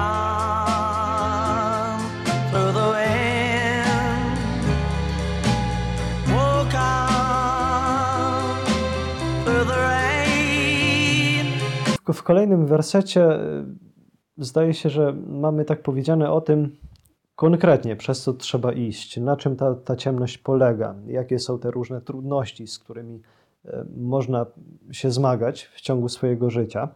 W, 12.07 12.13
w 12.13 12.23
kolejnym 12.23 12.65
wersecie 12.65 13.39
y, 13.39 13.65
zdaje 14.37 14.73
się, 14.73 14.89
że 14.89 15.13
mamy 15.27 15.65
tak 15.65 15.81
powiedziane 15.81 16.31
o 16.31 16.41
tym 16.41 16.77
konkretnie, 17.35 17.95
przez 17.95 18.21
co 18.21 18.33
trzeba 18.33 18.73
iść, 18.73 19.17
na 19.17 19.37
czym 19.37 19.55
ta, 19.55 19.75
ta 19.75 19.95
ciemność 19.95 20.37
polega, 20.37 20.95
jakie 21.07 21.39
są 21.39 21.59
te 21.59 21.71
różne 21.71 22.01
trudności, 22.01 22.67
z 22.67 22.79
którymi 22.79 23.21
y, 23.65 23.69
można 23.97 24.45
się 24.91 25.11
zmagać 25.11 25.63
w 25.65 25.81
ciągu 25.81 26.09
swojego 26.09 26.49
życia. 26.49 26.89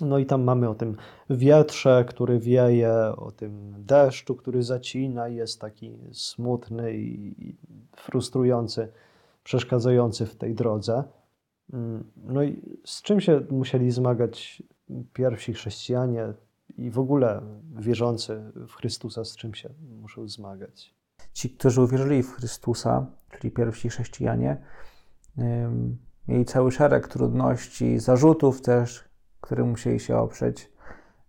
No 0.00 0.18
i 0.18 0.26
tam 0.26 0.42
mamy 0.42 0.68
o 0.68 0.74
tym 0.74 0.96
wietrze, 1.30 2.04
który 2.08 2.38
wieje, 2.38 2.92
o 3.16 3.32
tym 3.32 3.74
deszczu, 3.78 4.34
który 4.34 4.62
zacina, 4.62 5.28
jest 5.28 5.60
taki 5.60 5.98
smutny 6.12 6.94
i 6.94 7.56
frustrujący, 7.96 8.88
przeszkadzający 9.44 10.26
w 10.26 10.36
tej 10.36 10.54
drodze. 10.54 11.04
Mm, 11.72 12.04
no 12.16 12.42
i 12.42 12.78
z 12.84 13.02
czym 13.02 13.20
się 13.20 13.40
musieli 13.50 13.90
zmagać 13.90 14.62
pierwsi 15.12 15.52
chrześcijanie 15.52 16.32
i 16.76 16.90
w 16.90 16.98
ogóle 16.98 17.42
wierzący 17.76 18.52
w 18.68 18.74
Chrystusa, 18.74 19.24
z 19.24 19.36
czym 19.36 19.54
się 19.54 19.70
muszą 20.00 20.28
zmagać? 20.28 20.94
Ci, 21.32 21.50
którzy 21.50 21.82
uwierzyli 21.82 22.22
w 22.22 22.32
Chrystusa, 22.32 23.06
czyli 23.30 23.50
pierwsi 23.50 23.88
chrześcijanie, 23.88 24.56
mieli 26.28 26.44
cały 26.44 26.72
szereg 26.72 27.08
trudności, 27.08 27.98
zarzutów 27.98 28.62
też, 28.62 29.04
którym 29.40 29.68
musieli 29.68 30.00
się 30.00 30.16
oprzeć. 30.16 30.72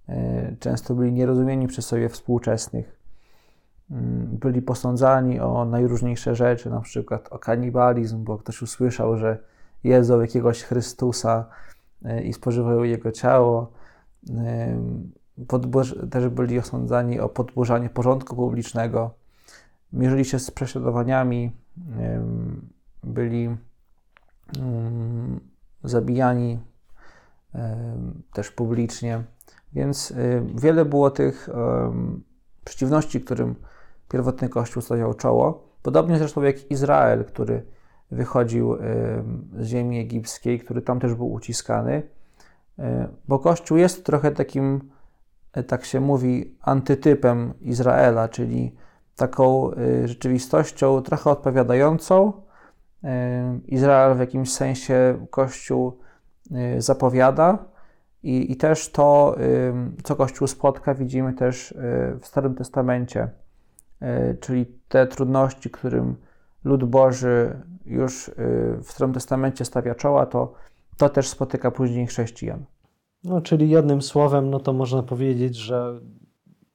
E, 0.10 0.56
często 0.60 0.96
byli 0.96 1.14
nierozumieni 1.14 1.68
przez 1.68 1.86
sobie 1.86 2.10
współczesnych. 2.10 3.00
Mm, 3.92 4.38
byli 4.38 4.62
posądzani 4.62 5.40
o 5.40 5.66
najróżniejsze 5.66 6.36
rzeczy, 6.36 6.70
na 6.70 6.82
przykład 6.82 7.28
o 7.32 7.40
kanibalizm, 7.40 8.24
bo 8.24 8.38
ktoś 8.38 8.62
usłyszał, 8.62 9.18
że 9.18 9.38
jedzą 9.86 10.22
jakiegoś 10.22 10.64
Chrystusa 10.64 11.46
e, 12.06 12.24
i 12.24 12.34
spożywają 12.34 12.84
jego 12.84 13.12
ciało. 13.12 13.72
E, 14.30 15.06
też 16.12 16.30
byli 16.30 16.60
osądzani 16.60 17.20
o 17.20 17.30
podburzanie 17.30 17.90
porządku 17.90 18.36
publicznego. 18.36 19.14
Mierzyli 19.94 20.26
się 20.26 20.40
z 20.40 20.52
prześladowaniami, 20.52 21.52
byli 23.04 23.58
mm, 24.58 25.40
zabijani 25.84 26.60
też 28.34 28.52
publicznie. 28.52 29.24
Więc 29.74 30.14
wiele 30.56 30.86
było 30.86 31.12
tych 31.12 31.50
przeciwności, 32.66 33.22
którym 33.22 33.56
pierwotny 34.10 34.50
Kościół 34.50 34.82
stawiał 34.82 35.14
czoło. 35.14 35.68
Podobnie 35.82 36.18
zresztą 36.18 36.42
jak 36.42 36.72
Izrael, 36.72 37.26
który 37.26 37.66
wychodził 38.12 38.78
z 39.54 39.66
ziemi 39.66 40.00
egipskiej, 40.00 40.60
który 40.60 40.82
tam 40.82 41.00
też 41.00 41.14
był 41.14 41.32
uciskany. 41.32 42.04
Y, 42.80 42.84
bo 43.28 43.40
Kościół 43.40 43.78
jest 43.78 44.06
trochę 44.06 44.32
takim, 44.32 44.90
y, 45.58 45.64
tak 45.64 45.86
się 45.86 46.00
mówi, 46.00 46.58
antytypem 46.62 47.54
Izraela, 47.62 48.30
czyli 48.30 48.76
taką 49.16 49.72
rzeczywistością 50.06 51.02
trochę 51.02 51.30
odpowiadającą. 51.30 52.34
Izrael 53.66 54.16
w 54.16 54.20
jakimś 54.20 54.54
sensie 54.54 55.28
Kościół 55.30 56.00
Y, 56.52 56.82
zapowiada. 56.82 57.66
I, 58.24 58.52
I 58.52 58.56
też 58.56 58.92
to, 58.92 59.36
co 60.04 60.16
Kościół 60.16 60.48
spotka, 60.48 60.94
widzimy 60.94 61.34
też 61.34 61.72
y, 61.72 61.76
w 62.22 62.26
Starym 62.28 62.56
Testamencie, 62.56 63.30
y, 64.02 64.38
czyli 64.40 64.66
te 64.88 65.08
trudności, 65.08 65.70
którym 65.70 66.16
lud 66.64 66.84
Boży 66.84 67.62
już 67.86 68.32
w 68.84 68.92
Starym 68.92 69.14
Testamencie 69.14 69.66
stawia 69.66 69.96
czoła, 69.96 70.26
to, 70.26 70.54
to 70.98 71.10
też 71.10 71.28
spotyka 71.28 71.72
później 71.72 72.08
chrześcijan. 72.08 72.66
No, 73.24 73.42
czyli 73.42 73.70
jednym 73.70 74.02
słowem, 74.02 74.50
no 74.50 74.60
to 74.60 74.74
można 74.74 75.04
powiedzieć, 75.04 75.56
że 75.56 76.00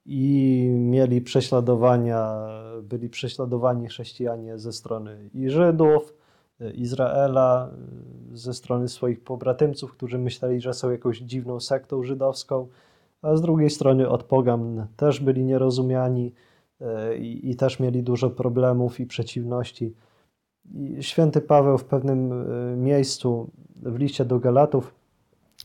i 0.06 0.66
mieli 0.74 1.20
prześladowania, 1.20 2.46
byli 2.82 3.08
prześladowani 3.08 3.88
chrześcijanie 3.88 4.58
ze 4.58 4.72
strony 4.72 5.30
i 5.34 5.50
Żydów, 5.50 6.14
Izraela, 6.74 7.70
ze 8.32 8.54
strony 8.54 8.88
swoich 8.88 9.24
pobratymców, 9.24 9.92
którzy 9.92 10.18
myśleli, 10.18 10.60
że 10.60 10.74
są 10.74 10.90
jakąś 10.90 11.18
dziwną 11.18 11.60
sektą 11.60 12.02
żydowską, 12.02 12.68
a 13.22 13.36
z 13.36 13.40
drugiej 13.40 13.70
strony 13.70 14.08
od 14.08 14.24
pogan 14.24 14.86
też 14.96 15.20
byli 15.20 15.44
nierozumiani 15.44 16.32
i, 17.18 17.50
i 17.50 17.56
też 17.56 17.80
mieli 17.80 18.02
dużo 18.02 18.30
problemów 18.30 19.00
i 19.00 19.06
przeciwności. 19.06 19.94
Święty 21.00 21.40
Paweł 21.40 21.78
w 21.78 21.84
pewnym 21.84 22.32
e, 22.32 22.76
miejscu 22.76 23.50
w 23.82 23.98
liście 23.98 24.24
do 24.24 24.38
Galatów 24.38 24.94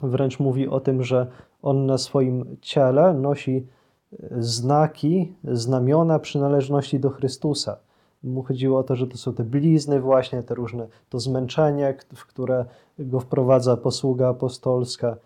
wręcz 0.04 0.40
mówi 0.40 0.68
o 0.68 0.80
tym, 0.80 1.04
że 1.04 1.28
on 1.62 1.86
na 1.86 1.98
swoim 1.98 2.58
ciele 2.62 3.14
nosi 3.14 3.68
e, 4.14 4.28
znaki, 4.40 5.34
znamiona 5.44 6.20
przynależności 6.20 7.00
do 7.00 7.10
Chrystusa 7.10 7.78
mu 8.26 8.44
chodziło 8.44 8.80
o 8.80 8.84
to, 8.84 8.96
że 8.96 9.08
to 9.08 9.18
są 9.18 9.34
te 9.34 9.44
blizny 9.44 10.00
właśnie, 10.00 10.44
te 10.44 10.56
różne, 10.56 10.88
to 11.10 11.20
zmęczenie, 11.20 11.98
w 12.16 12.26
które 12.26 12.66
go 13.00 13.20
wprowadza 13.20 13.78
posługa 13.78 14.30
apostolska. 14.30 15.18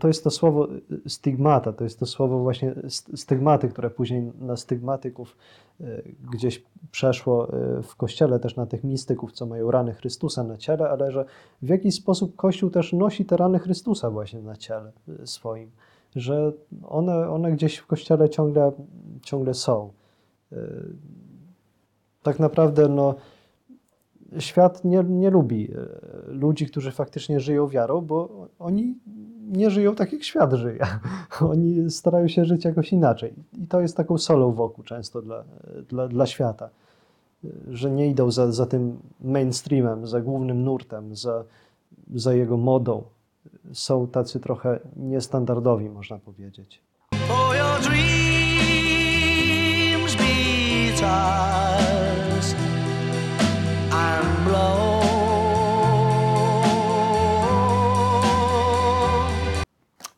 To 0.00 0.08
jest 0.08 0.24
to 0.24 0.30
słowo 0.30 0.68
stygmata, 1.06 1.72
to 1.72 1.84
jest 1.84 1.98
to 1.98 2.06
słowo 2.06 2.38
właśnie 2.38 2.74
stygmaty, 3.14 3.68
które 3.68 3.90
później 3.90 4.32
na 4.40 4.56
stygmatyków 4.56 5.36
e, 5.80 6.02
gdzieś 6.32 6.62
przeszło 6.90 7.48
w 7.82 7.96
kościele, 7.96 8.38
też 8.38 8.56
na 8.56 8.66
tych 8.66 8.84
mistyków, 8.84 9.32
co 9.32 9.46
mają 9.46 9.70
rany 9.70 9.94
Chrystusa 9.94 10.44
na 10.44 10.56
ciele, 10.56 10.88
ale 10.90 11.12
że 11.12 11.24
w 11.62 11.68
jakiś 11.68 11.94
sposób 11.94 12.36
Kościół 12.36 12.70
też 12.70 12.92
nosi 12.92 13.24
te 13.24 13.36
rany 13.36 13.58
Chrystusa 13.58 14.10
właśnie 14.10 14.42
na 14.42 14.56
ciele 14.56 14.92
swoim, 15.24 15.70
że 16.16 16.52
one, 16.82 17.30
one 17.30 17.52
gdzieś 17.52 17.76
w 17.76 17.86
kościele 17.86 18.28
ciągle, 18.28 18.72
ciągle 19.22 19.54
są. 19.54 19.90
Tak 22.22 22.38
naprawdę 22.38 22.88
no, 22.88 23.14
świat 24.38 24.84
nie, 24.84 25.04
nie 25.08 25.30
lubi 25.30 25.70
ludzi, 26.26 26.66
którzy 26.66 26.90
faktycznie 26.90 27.40
żyją 27.40 27.68
wiarą, 27.68 28.00
bo 28.00 28.48
oni 28.58 28.94
nie 29.52 29.70
żyją 29.70 29.94
tak, 29.94 30.12
jak 30.12 30.22
świat 30.22 30.52
żyje. 30.52 30.86
Oni 31.50 31.90
starają 31.90 32.28
się 32.28 32.44
żyć 32.44 32.64
jakoś 32.64 32.92
inaczej. 32.92 33.34
I 33.62 33.66
to 33.66 33.80
jest 33.80 33.96
taką 33.96 34.18
solą 34.18 34.52
wokół 34.52 34.84
często 34.84 35.22
dla, 35.22 35.44
dla, 35.88 36.08
dla 36.08 36.26
świata, 36.26 36.68
że 37.68 37.90
nie 37.90 38.10
idą 38.10 38.30
za, 38.30 38.52
za 38.52 38.66
tym 38.66 38.98
mainstreamem, 39.20 40.06
za 40.06 40.20
głównym 40.20 40.64
nurtem, 40.64 41.16
za, 41.16 41.44
za 42.14 42.34
jego 42.34 42.56
modą. 42.56 43.02
Są 43.72 44.06
tacy 44.06 44.40
trochę 44.40 44.80
niestandardowi, 44.96 45.90
można 45.90 46.18
powiedzieć. 46.18 46.82
For 47.28 47.56
your 47.56 47.80
dreams 47.80 48.15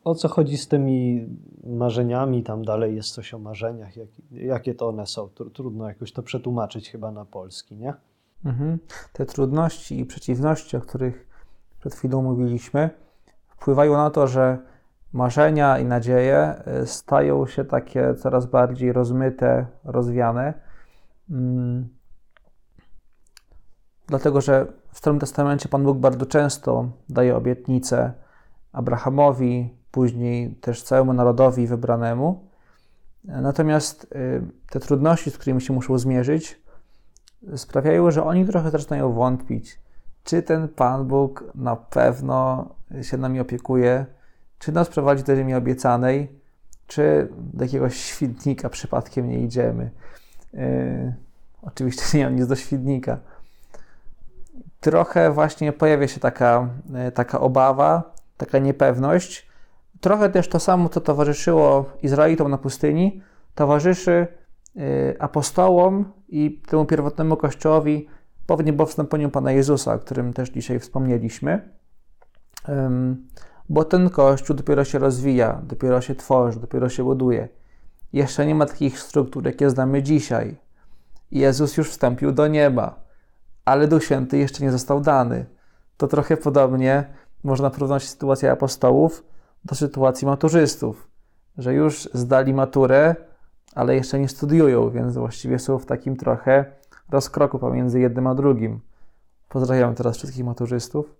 o 0.09 0.15
co 0.15 0.27
chodzi 0.27 0.57
z 0.57 0.67
tymi 0.67 1.27
marzeniami, 1.63 2.43
tam 2.43 2.65
dalej 2.65 2.95
jest 2.95 3.09
coś 3.09 3.33
o 3.33 3.39
marzeniach, 3.39 3.97
jak, 3.97 4.07
jakie 4.31 4.75
to 4.75 4.87
one 4.87 5.07
są. 5.07 5.29
Trudno 5.53 5.87
jakoś 5.87 6.13
to 6.13 6.23
przetłumaczyć 6.23 6.89
chyba 6.91 7.11
na 7.11 7.25
polski, 7.25 7.75
nie? 7.75 7.93
Mhm. 8.45 8.79
Te 9.13 9.25
trudności 9.25 9.99
i 9.99 10.05
przeciwności, 10.05 10.77
o 10.77 10.81
których 10.81 11.27
przed 11.79 11.95
chwilą 11.95 12.21
mówiliśmy, 12.21 12.89
wpływają 13.47 13.93
na 13.93 14.09
to, 14.09 14.27
że 14.27 14.57
marzenia 15.13 15.79
i 15.79 15.85
nadzieje 15.85 16.37
e, 16.37 16.85
stają 16.85 17.47
się 17.47 17.65
takie 17.65 18.15
coraz 18.15 18.45
bardziej 18.45 18.93
rozmyte, 18.93 19.65
rozwiane 19.83 20.69
Mm. 21.29 21.89
Dlatego, 24.07 24.41
że 24.41 24.65
w 24.91 24.97
Starym 24.97 25.19
Testamencie 25.19 25.69
Pan 25.69 25.83
Bóg 25.83 25.97
bardzo 25.97 26.25
często 26.25 26.89
daje 27.09 27.35
obietnice 27.35 28.13
Abrahamowi, 28.71 29.77
później 29.91 30.55
też 30.55 30.83
całemu 30.83 31.13
narodowi 31.13 31.67
wybranemu. 31.67 32.49
Natomiast 33.23 34.03
y, 34.03 34.41
te 34.69 34.79
trudności, 34.79 35.31
z 35.31 35.37
którymi 35.37 35.61
się 35.61 35.73
muszą 35.73 35.97
zmierzyć, 35.97 36.61
sprawiają, 37.55 38.11
że 38.11 38.23
oni 38.23 38.45
trochę 38.45 38.71
zaczynają 38.71 39.13
wątpić, 39.13 39.79
czy 40.23 40.41
ten 40.41 40.67
Pan 40.67 41.07
Bóg 41.07 41.43
na 41.55 41.75
pewno 41.75 42.69
się 43.01 43.17
nami 43.17 43.39
opiekuje, 43.39 44.05
czy 44.59 44.71
nas 44.71 44.89
prowadzi 44.89 45.23
do 45.23 45.35
ziemi 45.35 45.53
obiecanej, 45.53 46.39
czy 46.87 47.27
do 47.37 47.63
jakiegoś 47.63 47.97
świdnika 47.97 48.69
przypadkiem 48.69 49.29
nie 49.29 49.39
idziemy. 49.39 49.91
Yy, 50.53 51.13
oczywiście 51.61 52.03
nie 52.17 52.25
mam 52.25 52.35
nic 52.35 52.47
do 52.47 52.55
świdnika. 52.55 53.19
Trochę 54.79 55.31
właśnie 55.31 55.73
pojawia 55.73 56.07
się 56.07 56.19
taka, 56.19 56.69
yy, 57.05 57.11
taka 57.11 57.39
obawa, 57.39 58.13
taka 58.37 58.59
niepewność. 58.59 59.48
Trochę 60.01 60.29
też 60.29 60.47
to 60.49 60.59
samo, 60.59 60.89
co 60.89 61.01
towarzyszyło 61.01 61.85
Izraelitom 62.03 62.51
na 62.51 62.57
pustyni, 62.57 63.21
towarzyszy 63.55 64.27
yy, 64.75 64.83
apostołom 65.19 66.13
i 66.29 66.61
temu 66.67 66.85
pierwotnemu 66.85 67.37
kościołowi 67.37 68.07
po 68.45 68.57
wniebowstąpieniu 68.57 69.29
Pana 69.29 69.51
Jezusa, 69.51 69.93
o 69.93 69.99
którym 69.99 70.33
też 70.33 70.49
dzisiaj 70.49 70.79
wspomnieliśmy. 70.79 71.69
Bo 73.69 73.85
ten 73.85 74.09
kościół 74.09 74.55
dopiero 74.55 74.83
się 74.83 74.99
rozwija, 74.99 75.61
dopiero 75.63 76.01
się 76.01 76.15
tworzy, 76.15 76.59
dopiero 76.59 76.89
się 76.89 77.03
buduje. 77.03 77.47
Jeszcze 78.13 78.45
nie 78.45 78.55
ma 78.55 78.65
takich 78.65 78.99
struktur, 78.99 79.45
jakie 79.45 79.69
znamy 79.69 80.03
dzisiaj. 80.03 80.57
Jezus 81.31 81.77
już 81.77 81.89
wstąpił 81.89 82.31
do 82.31 82.47
nieba, 82.47 83.03
ale 83.65 83.87
Duch 83.87 84.03
Święty 84.03 84.37
jeszcze 84.37 84.63
nie 84.63 84.71
został 84.71 85.01
dany. 85.01 85.45
To 85.97 86.07
trochę 86.07 86.37
podobnie 86.37 87.05
można 87.43 87.69
porównać 87.69 88.09
sytuację 88.09 88.51
apostołów 88.51 89.23
do 89.65 89.75
sytuacji 89.75 90.27
maturzystów, 90.27 91.07
że 91.57 91.73
już 91.73 92.09
zdali 92.13 92.53
maturę, 92.53 93.15
ale 93.75 93.95
jeszcze 93.95 94.19
nie 94.19 94.29
studiują, 94.29 94.89
więc 94.89 95.17
właściwie 95.17 95.59
są 95.59 95.79
w 95.79 95.85
takim 95.85 96.15
trochę 96.15 96.65
rozkroku 97.09 97.59
pomiędzy 97.59 97.99
jednym 97.99 98.27
a 98.27 98.35
drugim. 98.35 98.79
Pozdrawiam 99.49 99.95
teraz 99.95 100.17
wszystkich 100.17 100.45
maturzystów. 100.45 101.15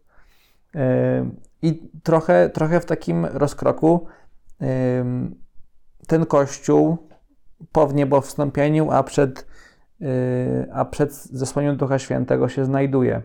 I 1.62 1.90
trochę, 2.04 2.50
trochę 2.50 2.80
w 2.80 2.86
takim 2.86 3.26
rozkroku 3.26 4.08
ten 6.08 6.26
kościół 6.26 6.98
po 7.72 7.88
wniebowstąpieniu, 7.88 8.92
a 8.92 9.04
przed, 9.04 9.48
yy, 10.00 10.08
a 10.74 10.86
przed 10.86 11.14
zesłaniem 11.14 11.78
Ducha 11.78 12.00
Świętego 12.00 12.50
się 12.50 12.66
znajduje. 12.66 13.22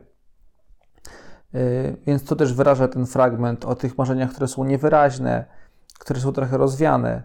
Yy, 1.55 1.97
więc 2.07 2.25
to 2.25 2.37
też 2.37 2.53
wyraża 2.53 2.89
ten 2.89 3.07
fragment 3.07 3.65
o 3.65 3.75
tych 3.75 3.99
marzeniach, 3.99 4.31
które 4.31 4.49
są 4.49 4.65
niewyraźne, 4.65 5.45
które 5.99 6.21
są 6.21 6.33
trochę 6.33 6.59
rozwiane. 6.59 7.23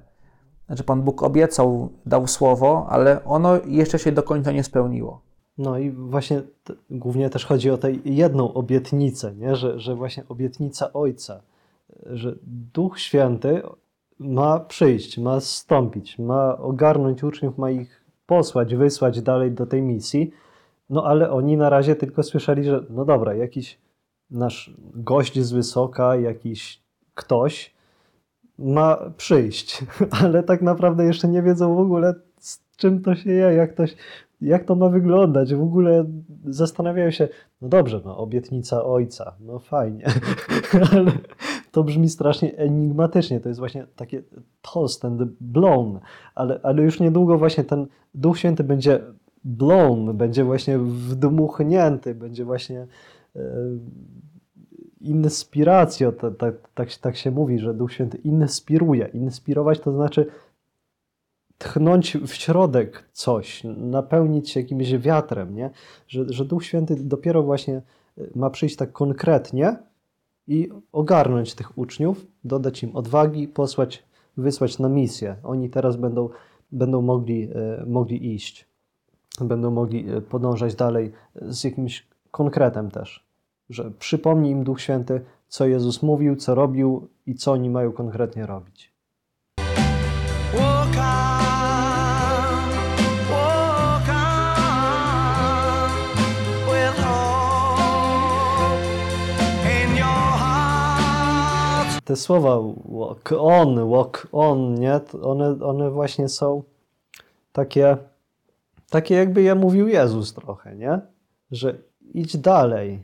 Znaczy, 0.68 0.84
Pan 0.84 1.02
Bóg 1.02 1.24
obiecał, 1.24 1.90
dał 2.06 2.28
słowo, 2.28 2.88
ale 2.90 3.24
ono 3.24 3.58
jeszcze 3.66 4.00
się 4.00 4.12
do 4.12 4.24
końca 4.24 4.52
nie 4.52 4.64
spełniło. 4.64 5.22
No 5.58 5.78
i 5.78 5.92
właśnie 5.92 6.42
t- 6.64 6.74
głównie 6.90 7.30
też 7.30 7.46
chodzi 7.46 7.70
o 7.70 7.78
tę 7.78 7.92
jedną 8.06 8.54
obietnicę, 8.54 9.36
nie? 9.36 9.56
Że, 9.56 9.80
że 9.80 9.96
właśnie 9.96 10.24
obietnica 10.30 10.94
Ojca, 10.94 11.42
że 12.06 12.36
Duch 12.74 13.00
Święty 13.00 13.62
ma 14.20 14.60
przyjść, 14.60 15.18
ma 15.18 15.40
zstąpić, 15.40 16.20
ma 16.20 16.58
ogarnąć 16.58 17.24
uczniów, 17.24 17.58
ma 17.58 17.72
ich 17.72 18.04
posłać, 18.26 18.76
wysłać 18.76 19.22
dalej 19.22 19.52
do 19.52 19.66
tej 19.66 19.82
misji. 19.82 20.32
No 20.90 21.06
ale 21.06 21.32
oni 21.32 21.58
na 21.58 21.70
razie 21.70 21.96
tylko 21.96 22.24
słyszeli, 22.24 22.64
że 22.64 22.84
no 22.90 23.06
dobra, 23.06 23.34
jakiś 23.34 23.80
nasz 24.32 24.74
gość 24.94 25.40
z 25.40 25.52
wysoka, 25.52 26.16
jakiś 26.16 26.82
ktoś 27.16 27.74
ma 28.60 28.98
przyjść, 29.18 29.86
ale 30.22 30.44
tak 30.44 30.62
naprawdę 30.62 31.06
jeszcze 31.06 31.28
nie 31.28 31.42
wiedzą 31.42 31.76
w 31.76 31.80
ogóle, 31.80 32.14
z 32.40 32.60
czym 32.78 33.02
to 33.02 33.16
się 33.16 33.32
je, 33.32 33.54
jak 33.54 33.74
to, 33.74 33.84
jak 34.42 34.64
to 34.64 34.76
ma 34.76 34.90
wyglądać. 34.90 35.54
W 35.54 35.62
ogóle 35.62 36.06
zastanawiają 36.46 37.12
się, 37.12 37.28
no 37.62 37.70
dobrze, 37.70 38.02
no 38.06 38.18
obietnica 38.18 38.84
ojca, 38.84 39.36
no 39.40 39.60
fajnie, 39.60 40.06
ale 40.92 41.12
to 41.72 41.84
brzmi 41.84 42.10
strasznie 42.10 42.58
enigmatycznie. 42.58 43.40
To 43.40 43.50
jest 43.50 43.60
właśnie 43.60 43.88
takie 43.96 44.24
toast 44.62 45.06
and 45.06 45.24
blown, 45.42 46.00
ale, 46.36 46.60
ale 46.64 46.84
już 46.84 47.00
niedługo 47.00 47.38
właśnie 47.38 47.64
ten 47.64 47.88
Duch 48.14 48.40
Święty 48.40 48.64
będzie 48.64 49.00
blown, 49.44 50.18
będzie 50.18 50.44
właśnie 50.44 50.78
wdmuchnięty, 50.78 52.16
będzie 52.16 52.46
właśnie 52.46 52.88
e, 53.36 53.42
inspiracją, 55.02 56.12
tak, 56.12 56.38
tak, 56.38 56.56
tak, 56.74 56.96
tak 56.96 57.16
się 57.16 57.32
mówi, 57.32 57.60
że 57.60 57.74
Duch 57.74 57.94
Święty 57.94 58.18
inspiruje. 58.18 59.10
Inspirować 59.14 59.80
to 59.80 59.92
znaczy 59.92 60.26
tchnąć 61.58 62.18
w 62.18 62.34
środek 62.34 63.10
coś, 63.14 63.64
napełnić 63.78 64.50
się 64.50 64.60
jakimś 64.60 64.94
wiatrem, 64.94 65.56
nie? 65.56 65.70
Że, 66.08 66.26
że 66.34 66.46
Duch 66.46 66.66
Święty 66.66 66.96
dopiero 66.96 67.44
właśnie 67.44 67.82
ma 68.36 68.50
przyjść 68.50 68.76
tak 68.76 68.92
konkretnie 68.92 69.78
i 70.48 70.70
ogarnąć 70.92 71.56
tych 71.56 71.78
uczniów, 71.78 72.28
dodać 72.44 72.84
im 72.84 72.96
odwagi, 72.96 73.48
posłać, 73.48 74.04
wysłać 74.38 74.80
na 74.80 74.90
misję. 74.90 75.36
Oni 75.44 75.70
teraz 75.70 75.96
będą, 75.96 76.30
będą 76.72 77.02
mogli, 77.02 77.50
e, 77.56 77.86
mogli 77.86 78.34
iść, 78.34 78.68
będą 79.42 79.72
mogli 79.72 80.10
e, 80.10 80.22
podążać 80.22 80.76
dalej 80.76 81.12
z 81.36 81.64
jakimś 81.64 82.09
konkretem 82.32 82.92
też. 82.92 83.26
Że 83.70 83.92
przypomni 83.92 84.50
im 84.50 84.64
Duch 84.64 84.82
Święty, 84.82 85.22
co 85.48 85.66
Jezus 85.66 86.04
mówił, 86.04 86.36
co 86.36 86.56
robił 86.56 87.08
i 87.26 87.36
co 87.36 87.52
oni 87.52 87.70
mają 87.70 87.92
konkretnie 87.92 88.46
robić. 88.46 88.94
Te 102.06 102.16
słowa 102.16 102.60
walk 102.86 103.32
on, 103.38 103.90
walk 103.90 104.28
on, 104.32 104.76
nie? 104.76 105.00
One, 105.22 105.58
one 105.66 105.90
właśnie 105.90 106.30
są 106.30 106.64
takie, 107.52 107.98
takie 108.90 109.16
jakby 109.16 109.42
je 109.42 109.56
mówił 109.56 109.88
Jezus 109.88 110.34
trochę, 110.34 110.76
nie? 110.76 111.00
Że 111.52 111.78
idź 112.14 112.38
dalej, 112.38 113.04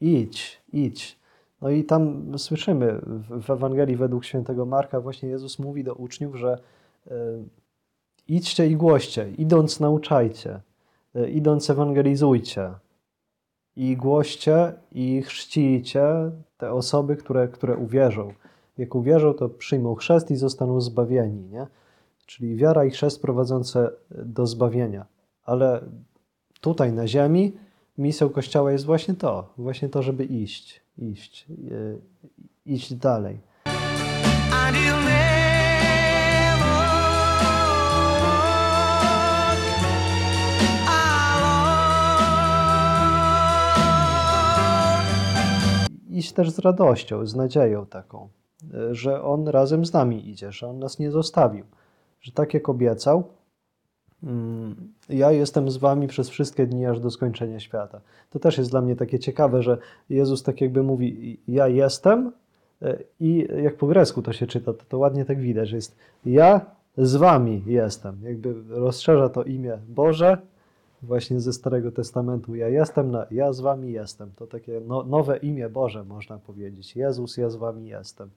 idź, 0.00 0.62
idź. 0.72 1.18
No 1.60 1.70
i 1.70 1.84
tam 1.84 2.32
słyszymy 2.38 3.00
w, 3.40 3.50
Ewangelii 3.50 3.96
według 3.96 4.24
świętego 4.24 4.66
Marka 4.66 5.00
właśnie 5.00 5.28
Jezus 5.28 5.58
mówi 5.58 5.84
do 5.84 5.94
uczniów, 5.94 6.36
że 6.36 6.58
y, 7.06 7.10
idźcie 8.28 8.66
i 8.66 8.76
głoście, 8.76 9.30
idąc 9.38 9.80
nauczajcie, 9.80 10.60
y, 11.16 11.30
idąc 11.30 11.70
ewangelizujcie 11.70 12.70
i 13.76 13.96
głoście 13.96 14.72
i 14.92 15.22
chrzcijcie 15.22 16.04
te 16.58 16.72
osoby, 16.72 17.16
które, 17.16 17.48
które 17.48 17.76
uwierzą. 17.76 18.32
Jak 18.78 18.94
uwierzą, 18.94 19.34
to 19.34 19.48
przyjmą 19.48 19.94
chrzest 19.94 20.30
i 20.30 20.36
zostaną 20.36 20.80
zbawieni, 20.80 21.48
nie? 21.48 21.66
Czyli 22.26 22.56
wiara 22.56 22.84
i 22.84 22.90
chrzest 22.90 23.22
prowadzące 23.22 23.90
do 24.10 24.46
zbawienia. 24.46 25.06
Ale 25.44 25.80
tutaj 26.60 26.92
na 26.92 27.06
ziemi 27.06 27.52
misją 27.98 28.28
Kościoła 28.28 28.72
jest 28.72 28.84
właśnie 28.84 29.14
to, 29.14 29.52
właśnie 29.56 29.88
to, 29.88 30.02
żeby 30.02 30.24
iść, 30.24 30.80
iść, 30.98 31.46
yy, 31.48 32.00
iść 32.66 32.94
dalej. 32.94 33.40
Iść 46.10 46.32
też 46.32 46.50
z 46.50 46.58
radością, 46.58 47.26
z 47.26 47.34
nadzieją 47.34 47.86
taką, 47.86 48.28
yy, 48.72 48.94
że 48.94 49.22
On 49.22 49.48
razem 49.48 49.86
z 49.86 49.92
nami 49.92 50.30
idzie, 50.30 50.52
że 50.52 50.68
On 50.68 50.78
nas 50.78 50.98
nie 50.98 51.10
zostawił, 51.10 51.64
że 52.20 52.32
tak 52.32 52.54
jak 52.54 52.68
obiecał, 52.68 53.37
Ja 55.08 55.32
jestem 55.32 55.70
z 55.70 55.76
wami 55.76 56.08
przez 56.08 56.28
wszystkie 56.28 56.66
dni 56.66 56.86
aż 56.86 57.00
do 57.00 57.10
skończenia 57.10 57.60
świata. 57.60 58.00
To 58.30 58.38
też 58.38 58.58
jest 58.58 58.70
dla 58.70 58.80
mnie 58.80 58.96
takie 58.96 59.18
ciekawe, 59.18 59.62
że 59.62 59.78
Jezus 60.10 60.42
tak 60.42 60.60
jakby 60.60 60.82
mówi: 60.82 61.40
Ja 61.48 61.68
jestem, 61.68 62.32
e, 62.82 62.98
i 63.20 63.48
jak 63.62 63.76
po 63.76 63.86
grecku 63.86 64.22
to 64.22 64.32
się 64.32 64.46
czyta, 64.46 64.72
to, 64.72 64.84
to 64.88 64.98
ładnie 64.98 65.24
tak 65.24 65.40
widać, 65.40 65.68
że 65.68 65.76
jest 65.76 65.96
ja 66.26 66.60
z 66.98 67.16
wami 67.16 67.62
jestem. 67.66 68.18
Jakby 68.22 68.54
rozszerza 68.68 69.28
to 69.28 69.44
imię 69.44 69.78
Boże, 69.88 70.38
właśnie 71.02 71.40
ze 71.40 71.52
Starego 71.52 71.92
Testamentu. 71.92 72.54
Ja 72.54 72.68
jestem, 72.68 73.10
na 73.10 73.26
ja 73.30 73.52
z 73.52 73.60
wami 73.60 73.92
jestem. 73.92 74.30
To 74.36 74.46
takie 74.46 74.80
no, 74.86 75.02
nowe 75.02 75.36
imię 75.36 75.68
Boże, 75.68 76.04
można 76.04 76.38
powiedzieć. 76.38 76.96
Jezus, 76.96 77.36
ja 77.36 77.50
z 77.50 77.56
wami 77.56 77.88
jestem. 77.88 78.30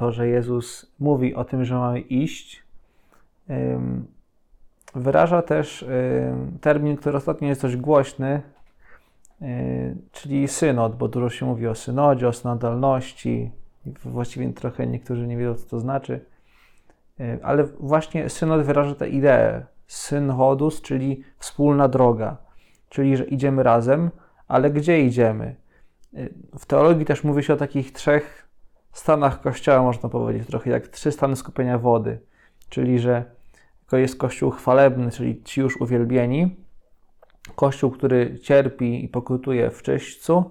To, 0.00 0.12
że 0.12 0.28
Jezus 0.28 0.92
mówi 0.98 1.34
o 1.34 1.44
tym, 1.44 1.64
że 1.64 1.74
mamy 1.74 2.00
iść, 2.00 2.62
wyraża 4.94 5.42
też 5.42 5.84
termin, 6.60 6.96
który 6.96 7.16
ostatnio 7.16 7.48
jest 7.48 7.62
dość 7.62 7.76
głośny, 7.76 8.42
yy, 9.40 9.48
czyli 10.12 10.48
synod, 10.48 10.96
bo 10.96 11.08
dużo 11.08 11.30
się 11.30 11.46
mówi 11.46 11.66
o 11.66 11.74
synodzie, 11.74 12.28
o 12.28 12.32
synodalności. 12.32 13.50
Właściwie 14.04 14.52
trochę 14.52 14.86
niektórzy 14.86 15.26
nie 15.26 15.36
wiedzą, 15.36 15.54
co 15.54 15.68
to 15.70 15.80
znaczy. 15.80 16.24
Yy, 17.18 17.38
Ale 17.42 17.64
właśnie 17.64 18.28
synod 18.28 18.62
wyraża 18.62 18.94
tę 18.94 19.08
ideę. 19.08 19.66
Synodus, 19.86 20.82
czyli 20.82 21.24
wspólna 21.38 21.88
droga, 21.88 22.36
czyli 22.88 23.16
że 23.16 23.24
idziemy 23.24 23.62
razem, 23.62 24.10
ale 24.48 24.70
gdzie 24.70 25.00
idziemy? 25.00 25.56
Yy, 26.12 26.34
W 26.58 26.66
teologii 26.66 27.04
też 27.04 27.24
mówi 27.24 27.42
się 27.42 27.54
o 27.54 27.56
takich 27.56 27.92
trzech 27.92 28.49
stanach 28.98 29.40
Kościoła, 29.40 29.82
można 29.82 30.08
powiedzieć, 30.08 30.46
trochę 30.46 30.70
jak 30.70 30.88
trzy 30.88 31.12
stany 31.12 31.36
skupienia 31.36 31.78
wody, 31.78 32.20
czyli 32.68 32.98
że 32.98 33.24
jest 33.92 34.18
Kościół 34.18 34.50
chwalebny, 34.50 35.10
czyli 35.10 35.42
ci 35.42 35.60
już 35.60 35.80
uwielbieni, 35.80 36.56
Kościół, 37.54 37.90
który 37.90 38.38
cierpi 38.38 39.04
i 39.04 39.08
pokutuje 39.08 39.70
w 39.70 39.82
czyśćcu, 39.82 40.44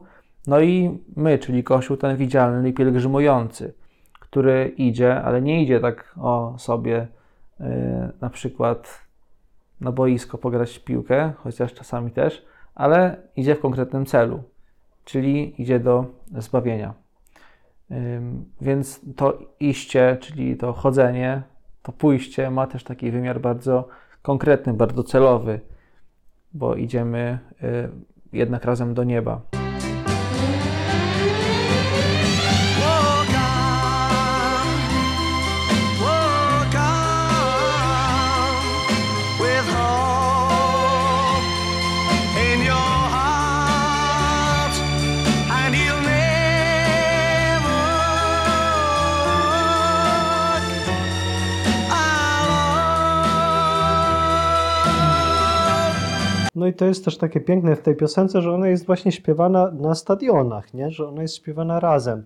no 0.47 0.62
i 0.62 0.99
my, 1.15 1.39
czyli 1.39 1.63
Kościół 1.63 1.97
ten 1.97 2.17
widzialny 2.17 2.69
i 2.69 2.73
pielgrzymujący, 2.73 3.73
który 4.19 4.73
idzie, 4.78 5.21
ale 5.21 5.41
nie 5.41 5.63
idzie 5.63 5.80
tak 5.80 6.15
o 6.17 6.56
sobie 6.58 7.08
yy, 7.60 7.67
na 8.21 8.30
przykład 8.30 9.10
na 9.82 9.91
boisko 9.91 10.38
pograć 10.38 10.80
piłkę, 10.80 11.34
chociaż 11.38 11.73
czasami 11.73 12.12
też, 12.12 12.45
ale 12.75 13.17
idzie 13.36 13.56
w 13.56 13.60
konkretnym 13.60 14.06
celu, 14.06 14.43
czyli 15.06 15.62
idzie 15.62 15.80
do 15.80 16.06
zbawienia. 16.38 16.93
Więc 18.62 19.02
to 19.15 19.39
iście, 19.60 20.17
czyli 20.21 20.58
to 20.58 20.73
chodzenie, 20.73 21.41
to 21.82 21.91
pójście 21.91 22.52
ma 22.52 22.67
też 22.67 22.84
taki 22.84 23.12
wymiar 23.12 23.41
bardzo 23.41 23.88
konkretny, 24.21 24.73
bardzo 24.73 25.04
celowy, 25.04 25.60
bo 26.54 26.75
idziemy 26.75 27.39
y, 27.63 27.89
jednak 28.34 28.65
razem 28.65 28.93
do 28.93 29.04
nieba. 29.04 29.59
I 56.69 56.73
to 56.73 56.86
jest 56.86 57.05
też 57.05 57.17
takie 57.17 57.39
piękne 57.39 57.75
w 57.75 57.82
tej 57.82 57.95
piosence, 57.95 58.41
że 58.41 58.53
ona 58.53 58.67
jest 58.67 58.86
właśnie 58.86 59.12
śpiewana 59.12 59.71
na 59.71 59.95
stadionach, 59.95 60.73
nie? 60.73 60.91
że 60.91 61.08
ona 61.08 61.21
jest 61.21 61.36
śpiewana 61.36 61.79
razem. 61.79 62.23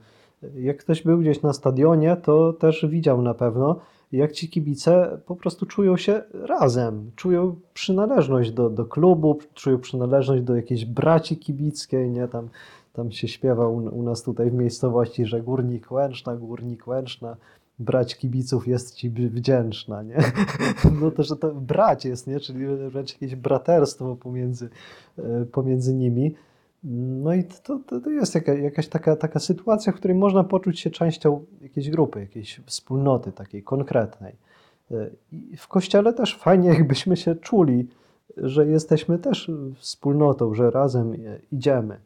Jak 0.56 0.78
ktoś 0.78 1.04
był 1.04 1.18
gdzieś 1.18 1.42
na 1.42 1.54
stadionie, 1.54 2.16
to 2.16 2.54
też 2.54 2.86
widział 2.86 3.22
na 3.22 3.34
pewno, 3.34 3.80
jak 4.12 4.32
ci 4.32 4.50
kibice 4.50 5.18
po 5.26 5.36
prostu 5.36 5.66
czują 5.66 5.98
się 5.98 6.22
razem, 6.32 7.12
czują 7.16 7.56
przynależność 7.74 8.52
do, 8.52 8.70
do 8.70 8.86
klubu, 8.86 9.40
czują 9.54 9.80
przynależność 9.80 10.44
do 10.44 10.56
jakiejś 10.56 10.86
braci 10.86 11.38
kibickiej, 11.38 12.10
nie? 12.10 12.28
Tam, 12.28 12.50
tam 12.94 13.12
się 13.12 13.28
śpiewa 13.28 13.68
u, 13.68 13.76
u 13.76 14.04
nas 14.04 14.24
tutaj 14.24 14.52
w 14.52 14.54
miejscowości, 14.54 15.26
że 15.26 15.42
górnik 15.42 15.92
Łęczna, 15.92 16.36
górnik 16.36 16.88
Łęczna, 16.88 17.36
brać 17.80 18.16
kibiców 18.16 18.68
jest 18.68 18.96
ci 18.96 19.10
wdzięczna, 19.10 20.04
nie? 20.04 20.18
No 21.02 21.12
to, 21.12 21.24
że 21.24 21.36
to 21.36 21.54
brać 21.56 22.06
jest, 22.06 22.28
nie? 22.28 22.40
Czyli 22.40 22.66
wręcz 22.90 23.14
jakieś 23.14 23.36
braterstwo 23.36 24.16
pomiędzy, 24.16 24.70
e, 25.20 25.46
pomiędzy 25.46 25.94
nimi. 25.94 26.36
No 27.24 27.34
i 27.34 27.44
to, 27.44 27.80
to, 27.88 28.00
to 28.00 28.10
jest 28.10 28.36
jaka, 28.36 28.54
jakaś 28.54 28.88
taka, 28.88 29.16
taka 29.16 29.40
sytuacja, 29.40 29.94
w 29.94 29.96
której 29.96 30.18
można 30.18 30.44
poczuć 30.44 30.80
się 30.80 30.90
częścią 30.90 31.46
jakiejś 31.62 31.90
grupy, 31.90 32.20
jakiejś 32.20 32.62
wspólnoty 32.66 33.32
takiej 33.32 33.64
konkretnej. 33.64 34.36
E, 34.92 35.10
I 35.32 35.58
w 35.58 35.68
kościele 35.68 36.14
też 36.14 36.38
fajnie, 36.38 36.70
jakbyśmy 36.80 37.18
się 37.18 37.36
czuli, 37.36 37.88
że 38.38 38.68
jesteśmy 38.68 39.20
też 39.20 39.52
wspólnotą, 39.76 40.54
że 40.54 40.72
razem 40.72 41.14
e, 41.14 41.18
idziemy. 41.52 41.98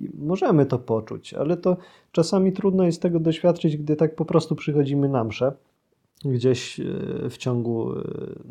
I 0.00 0.10
możemy 0.18 0.66
to 0.66 0.78
poczuć, 0.78 1.34
ale 1.34 1.56
to 1.56 1.76
czasami 2.12 2.52
trudno 2.52 2.84
jest 2.84 3.02
tego 3.02 3.20
doświadczyć, 3.20 3.76
gdy 3.76 3.96
tak 3.96 4.14
po 4.14 4.24
prostu 4.24 4.56
przychodzimy 4.56 5.08
na 5.08 5.24
mszę 5.24 5.52
gdzieś 6.24 6.80
e, 6.80 6.84
w 7.30 7.36
ciągu 7.36 7.92
e, 7.92 8.02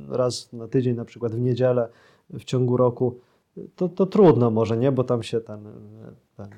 raz 0.09 0.53
na 0.53 0.67
tydzień, 0.67 0.95
na 0.95 1.05
przykład 1.05 1.35
w 1.35 1.39
niedzielę 1.39 1.89
w 2.29 2.43
ciągu 2.43 2.77
roku. 2.77 3.19
To, 3.75 3.89
to 3.89 4.05
trudno 4.05 4.51
może, 4.51 4.77
nie? 4.77 4.91
Bo 4.91 5.03
tam 5.03 5.23
się 5.23 5.41
ten, 5.41 5.63
ten 6.37 6.49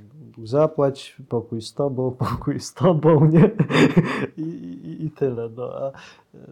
zapłać, 0.43 1.17
pokój 1.29 1.61
z 1.61 1.73
tobą, 1.73 2.11
pokój 2.29 2.59
z 2.59 2.73
tobą, 2.73 3.25
nie? 3.25 3.51
I, 4.37 4.41
i, 4.41 5.05
i 5.05 5.11
tyle. 5.11 5.49
No, 5.49 5.63
a, 5.63 5.91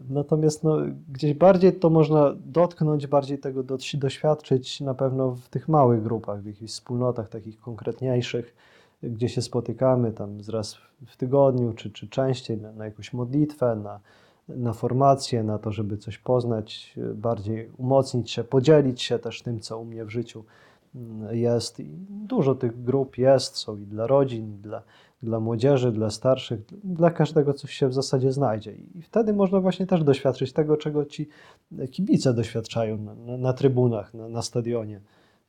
natomiast 0.10 0.64
no, 0.64 0.78
gdzieś 1.10 1.34
bardziej 1.34 1.74
to 1.74 1.90
można 1.90 2.36
dotknąć, 2.46 3.08
bardziej 3.08 3.40
tego 3.40 3.64
do, 3.64 3.78
doświadczyć 3.94 4.82
na 4.82 4.94
pewno 4.94 5.32
w 5.32 5.50
tych 5.50 5.68
małych 5.68 6.04
grupach, 6.04 6.42
w 6.42 6.46
jakichś 6.46 6.72
wspólnotach 6.72 7.30
takich 7.30 7.60
konkretniejszych, 7.60 8.56
gdzie 9.04 9.30
się 9.30 9.42
spotykamy 9.42 10.12
tam 10.12 10.38
raz 10.48 10.78
w 11.08 11.18
tygodniu, 11.18 11.74
czy, 11.74 11.92
czy 11.92 12.08
częściej 12.10 12.58
na, 12.58 12.72
na 12.72 12.86
jakąś 12.86 13.14
modlitwę, 13.14 13.76
na, 13.76 14.00
na 14.50 14.74
formację, 14.74 15.44
na 15.44 15.58
to, 15.58 15.72
żeby 15.72 15.98
coś 15.98 16.18
poznać, 16.18 16.96
bardziej 17.16 17.70
umocnić 17.78 18.32
się, 18.32 18.44
podzielić 18.44 19.02
się 19.02 19.20
też 19.20 19.42
tym, 19.42 19.60
co 19.60 19.80
u 19.80 19.86
mnie 19.86 20.06
w 20.06 20.10
życiu 20.10 20.44
mm, 20.96 21.36
jest. 21.38 21.80
I 21.80 21.90
dużo 22.10 22.56
tych 22.56 22.84
grup 22.84 23.18
jest, 23.18 23.58
są 23.58 23.78
i 23.78 23.86
dla 23.86 24.08
rodzin, 24.08 24.54
i 24.54 24.58
dla, 24.58 24.82
dla 25.24 25.40
młodzieży, 25.40 25.92
dla 25.92 26.10
starszych, 26.10 26.60
dla 26.84 27.12
każdego 27.12 27.54
coś 27.54 27.74
się 27.74 27.88
w 27.88 27.94
zasadzie 27.94 28.32
znajdzie. 28.32 28.74
I 28.96 29.02
wtedy 29.02 29.34
można 29.34 29.60
właśnie 29.60 29.88
też 29.88 30.04
doświadczyć 30.04 30.54
tego, 30.54 30.78
czego 30.78 31.06
ci 31.06 31.30
kibice 31.92 32.34
doświadczają 32.34 32.98
na, 32.98 33.16
na, 33.16 33.38
na 33.38 33.54
trybunach, 33.54 34.14
na, 34.14 34.30
na 34.30 34.42
stadionie, 34.42 35.02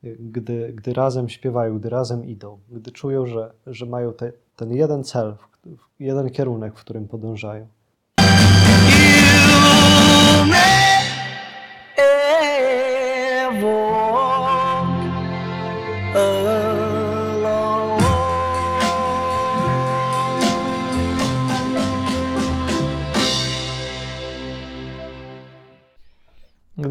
gdy, 0.03 0.73
gdy 0.75 0.93
razem 0.93 1.29
śpiewają, 1.29 1.79
gdy 1.79 1.89
razem 1.89 2.25
idą, 2.25 2.59
gdy 2.71 2.91
czują, 2.91 3.25
że, 3.25 3.53
że 3.67 3.85
mają 3.85 4.13
te, 4.13 4.31
ten 4.55 4.71
jeden 4.71 5.03
cel, 5.03 5.35
jeden 5.99 6.29
kierunek, 6.29 6.77
w 6.77 6.81
którym 6.81 7.07
podążają. 7.07 7.67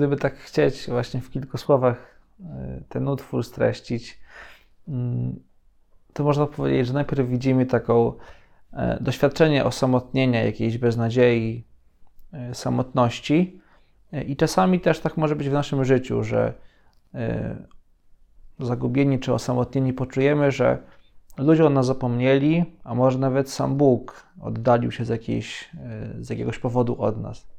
Gdyby 0.07 0.23
tak 0.23 0.37
chcieć 0.37 0.87
właśnie 0.88 1.21
w 1.21 1.31
kilku 1.31 1.59
słowach 1.59 2.21
y, 2.40 2.45
ten 2.88 3.09
utwór 3.09 3.45
streścić, 3.45 4.21
mm, 4.88 5.40
to 6.12 6.25
można 6.25 6.47
powiedzieć, 6.47 6.87
że 6.87 6.92
najpierw 6.92 7.29
widzimy 7.29 7.66
taką 7.66 8.12
e, 8.73 8.99
doświadczenie 9.01 9.64
osamotnienia, 9.64 10.45
jakiejś 10.45 10.79
beznadziei, 10.79 11.64
e, 12.33 12.55
samotności. 12.55 13.61
E, 14.12 14.23
I 14.23 14.37
czasami 14.37 14.81
też 14.81 15.01
tak 15.01 15.16
może 15.16 15.37
być 15.37 15.49
w 15.49 15.53
naszym 15.53 15.85
życiu, 15.85 16.25
że 16.25 16.53
zagubieni 18.59 19.19
czy 19.19 19.35
osamotnieni 19.35 19.92
poczujemy, 19.92 20.51
że 20.51 20.79
ludzie 21.38 21.66
o 21.66 21.71
nas 21.71 21.87
zapomnieli, 21.87 22.64
a 22.85 22.95
może 22.95 23.19
nawet 23.19 23.51
sam 23.51 23.77
Bóg 23.77 24.27
oddalił 24.40 24.90
się 24.90 25.05
z, 25.05 25.09
jakiejś, 25.09 25.71
z 26.21 26.31
jakiegoś 26.31 26.59
powodu 26.59 27.03
od 27.03 27.21
nas. 27.21 27.56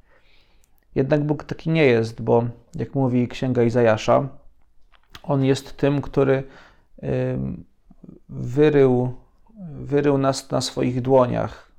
Jednak 0.96 1.24
Bóg 1.24 1.44
taki 1.44 1.70
nie 1.70 1.86
jest, 1.86 2.22
bo 2.22 2.44
jak 2.76 2.96
mówi 2.96 3.28
Księga 3.28 3.64
Izajasza, 3.64 4.28
On 5.24 5.44
jest 5.44 5.78
tym, 5.78 6.02
który 6.02 6.44
wyrył, 8.30 9.14
wyrył 9.80 10.18
nas 10.18 10.52
na 10.52 10.62
swoich 10.62 11.02
dłoniach. 11.02 11.72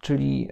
Czyli 0.00 0.48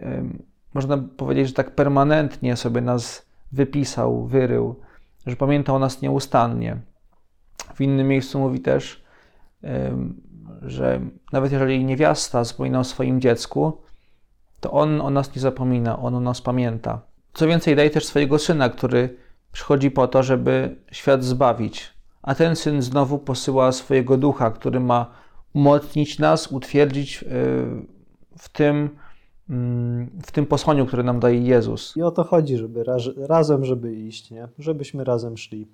można 0.74 0.98
powiedzieć, 0.98 1.48
że 1.48 1.54
tak 1.54 1.74
permanentnie 1.74 2.56
sobie 2.56 2.80
nas 2.80 3.26
wypisał, 3.52 4.26
wyrył, 4.26 4.76
że 5.26 5.36
pamiętał 5.36 5.78
nas 5.78 6.02
nieustannie. 6.02 6.76
W 7.74 7.80
innym 7.80 8.08
miejscu 8.08 8.38
mówi 8.38 8.60
też, 8.60 9.04
że 10.62 11.00
nawet 11.32 11.52
jeżeli 11.52 11.84
niewiasta 11.84 12.44
zapomina 12.44 12.78
o 12.78 12.84
swoim 12.84 13.20
dziecku, 13.20 13.78
to 14.60 14.70
on 14.70 15.00
o 15.00 15.10
nas 15.10 15.34
nie 15.36 15.42
zapomina, 15.42 15.98
on 15.98 16.14
o 16.14 16.20
nas 16.20 16.40
pamięta. 16.42 17.00
Co 17.36 17.46
więcej, 17.46 17.76
daje 17.76 17.90
też 17.90 18.06
swojego 18.06 18.38
syna, 18.38 18.68
który 18.68 19.16
przychodzi 19.52 19.90
po 19.90 20.08
to, 20.08 20.22
żeby 20.22 20.76
świat 20.92 21.24
zbawić. 21.24 21.94
A 22.22 22.34
ten 22.34 22.56
syn 22.56 22.82
znowu 22.82 23.18
posyła 23.18 23.72
swojego 23.72 24.16
ducha, 24.16 24.50
który 24.50 24.80
ma 24.80 25.14
umocnić 25.54 26.18
nas, 26.18 26.52
utwierdzić 26.52 27.22
y, 27.22 27.26
w 28.38 28.48
tym, 28.48 28.90
mm, 29.50 30.10
w 30.26 30.32
tym 30.32 30.46
posłaniu, 30.46 30.86
które 30.86 31.02
nam 31.02 31.20
daje 31.20 31.40
Jezus. 31.40 31.96
I 31.96 32.02
o 32.02 32.10
to 32.10 32.24
chodzi, 32.24 32.56
żeby 32.56 32.84
raz, 32.84 33.02
razem, 33.16 33.64
żeby 33.64 33.94
iść, 33.94 34.30
nie? 34.30 34.48
Żebyśmy 34.58 35.04
razem 35.04 35.36
szli. 35.36 35.68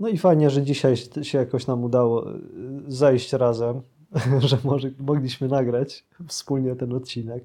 No 0.00 0.08
i 0.08 0.18
fajnie, 0.18 0.50
że 0.50 0.62
dzisiaj 0.62 0.96
się 1.22 1.38
jakoś 1.38 1.66
nam 1.66 1.84
udało 1.84 2.30
y, 2.30 2.40
zejść 2.86 3.32
razem, 3.32 3.82
że 4.48 4.58
może, 4.64 4.90
mogliśmy 4.98 5.48
nagrać 5.48 6.04
wspólnie 6.28 6.76
ten 6.76 6.92
odcinek, 6.92 7.44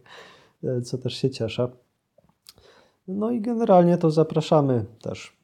y, 0.63 0.81
co 0.81 0.97
też 0.97 1.13
się 1.13 1.29
cieszę. 1.29 1.69
No 3.11 3.31
i 3.31 3.41
generalnie 3.41 3.97
to 3.97 4.11
zapraszamy 4.11 4.85
też 5.01 5.37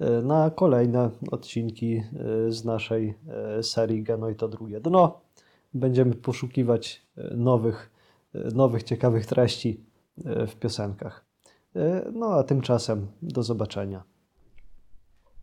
y, 0.00 0.22
na 0.22 0.50
kolejne 0.50 1.10
odcinki 1.30 2.02
y, 2.46 2.52
z 2.52 2.64
naszej 2.64 3.14
y, 3.58 3.62
serii 3.62 4.02
Geno 4.02 4.30
i 4.30 4.36
to 4.36 4.48
drugie 4.48 4.80
dno. 4.80 5.20
Będziemy 5.74 6.14
poszukiwać 6.14 7.06
nowych, 7.36 7.90
nowych 8.34 8.82
ciekawych 8.82 9.26
treści 9.26 9.84
w 10.46 10.54
piosenkach. 10.60 11.24
No 12.12 12.34
a 12.34 12.44
tymczasem 12.44 13.06
do 13.22 13.42
zobaczenia. 13.42 14.04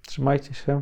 Trzymajcie 0.07 0.53
się. 0.53 0.81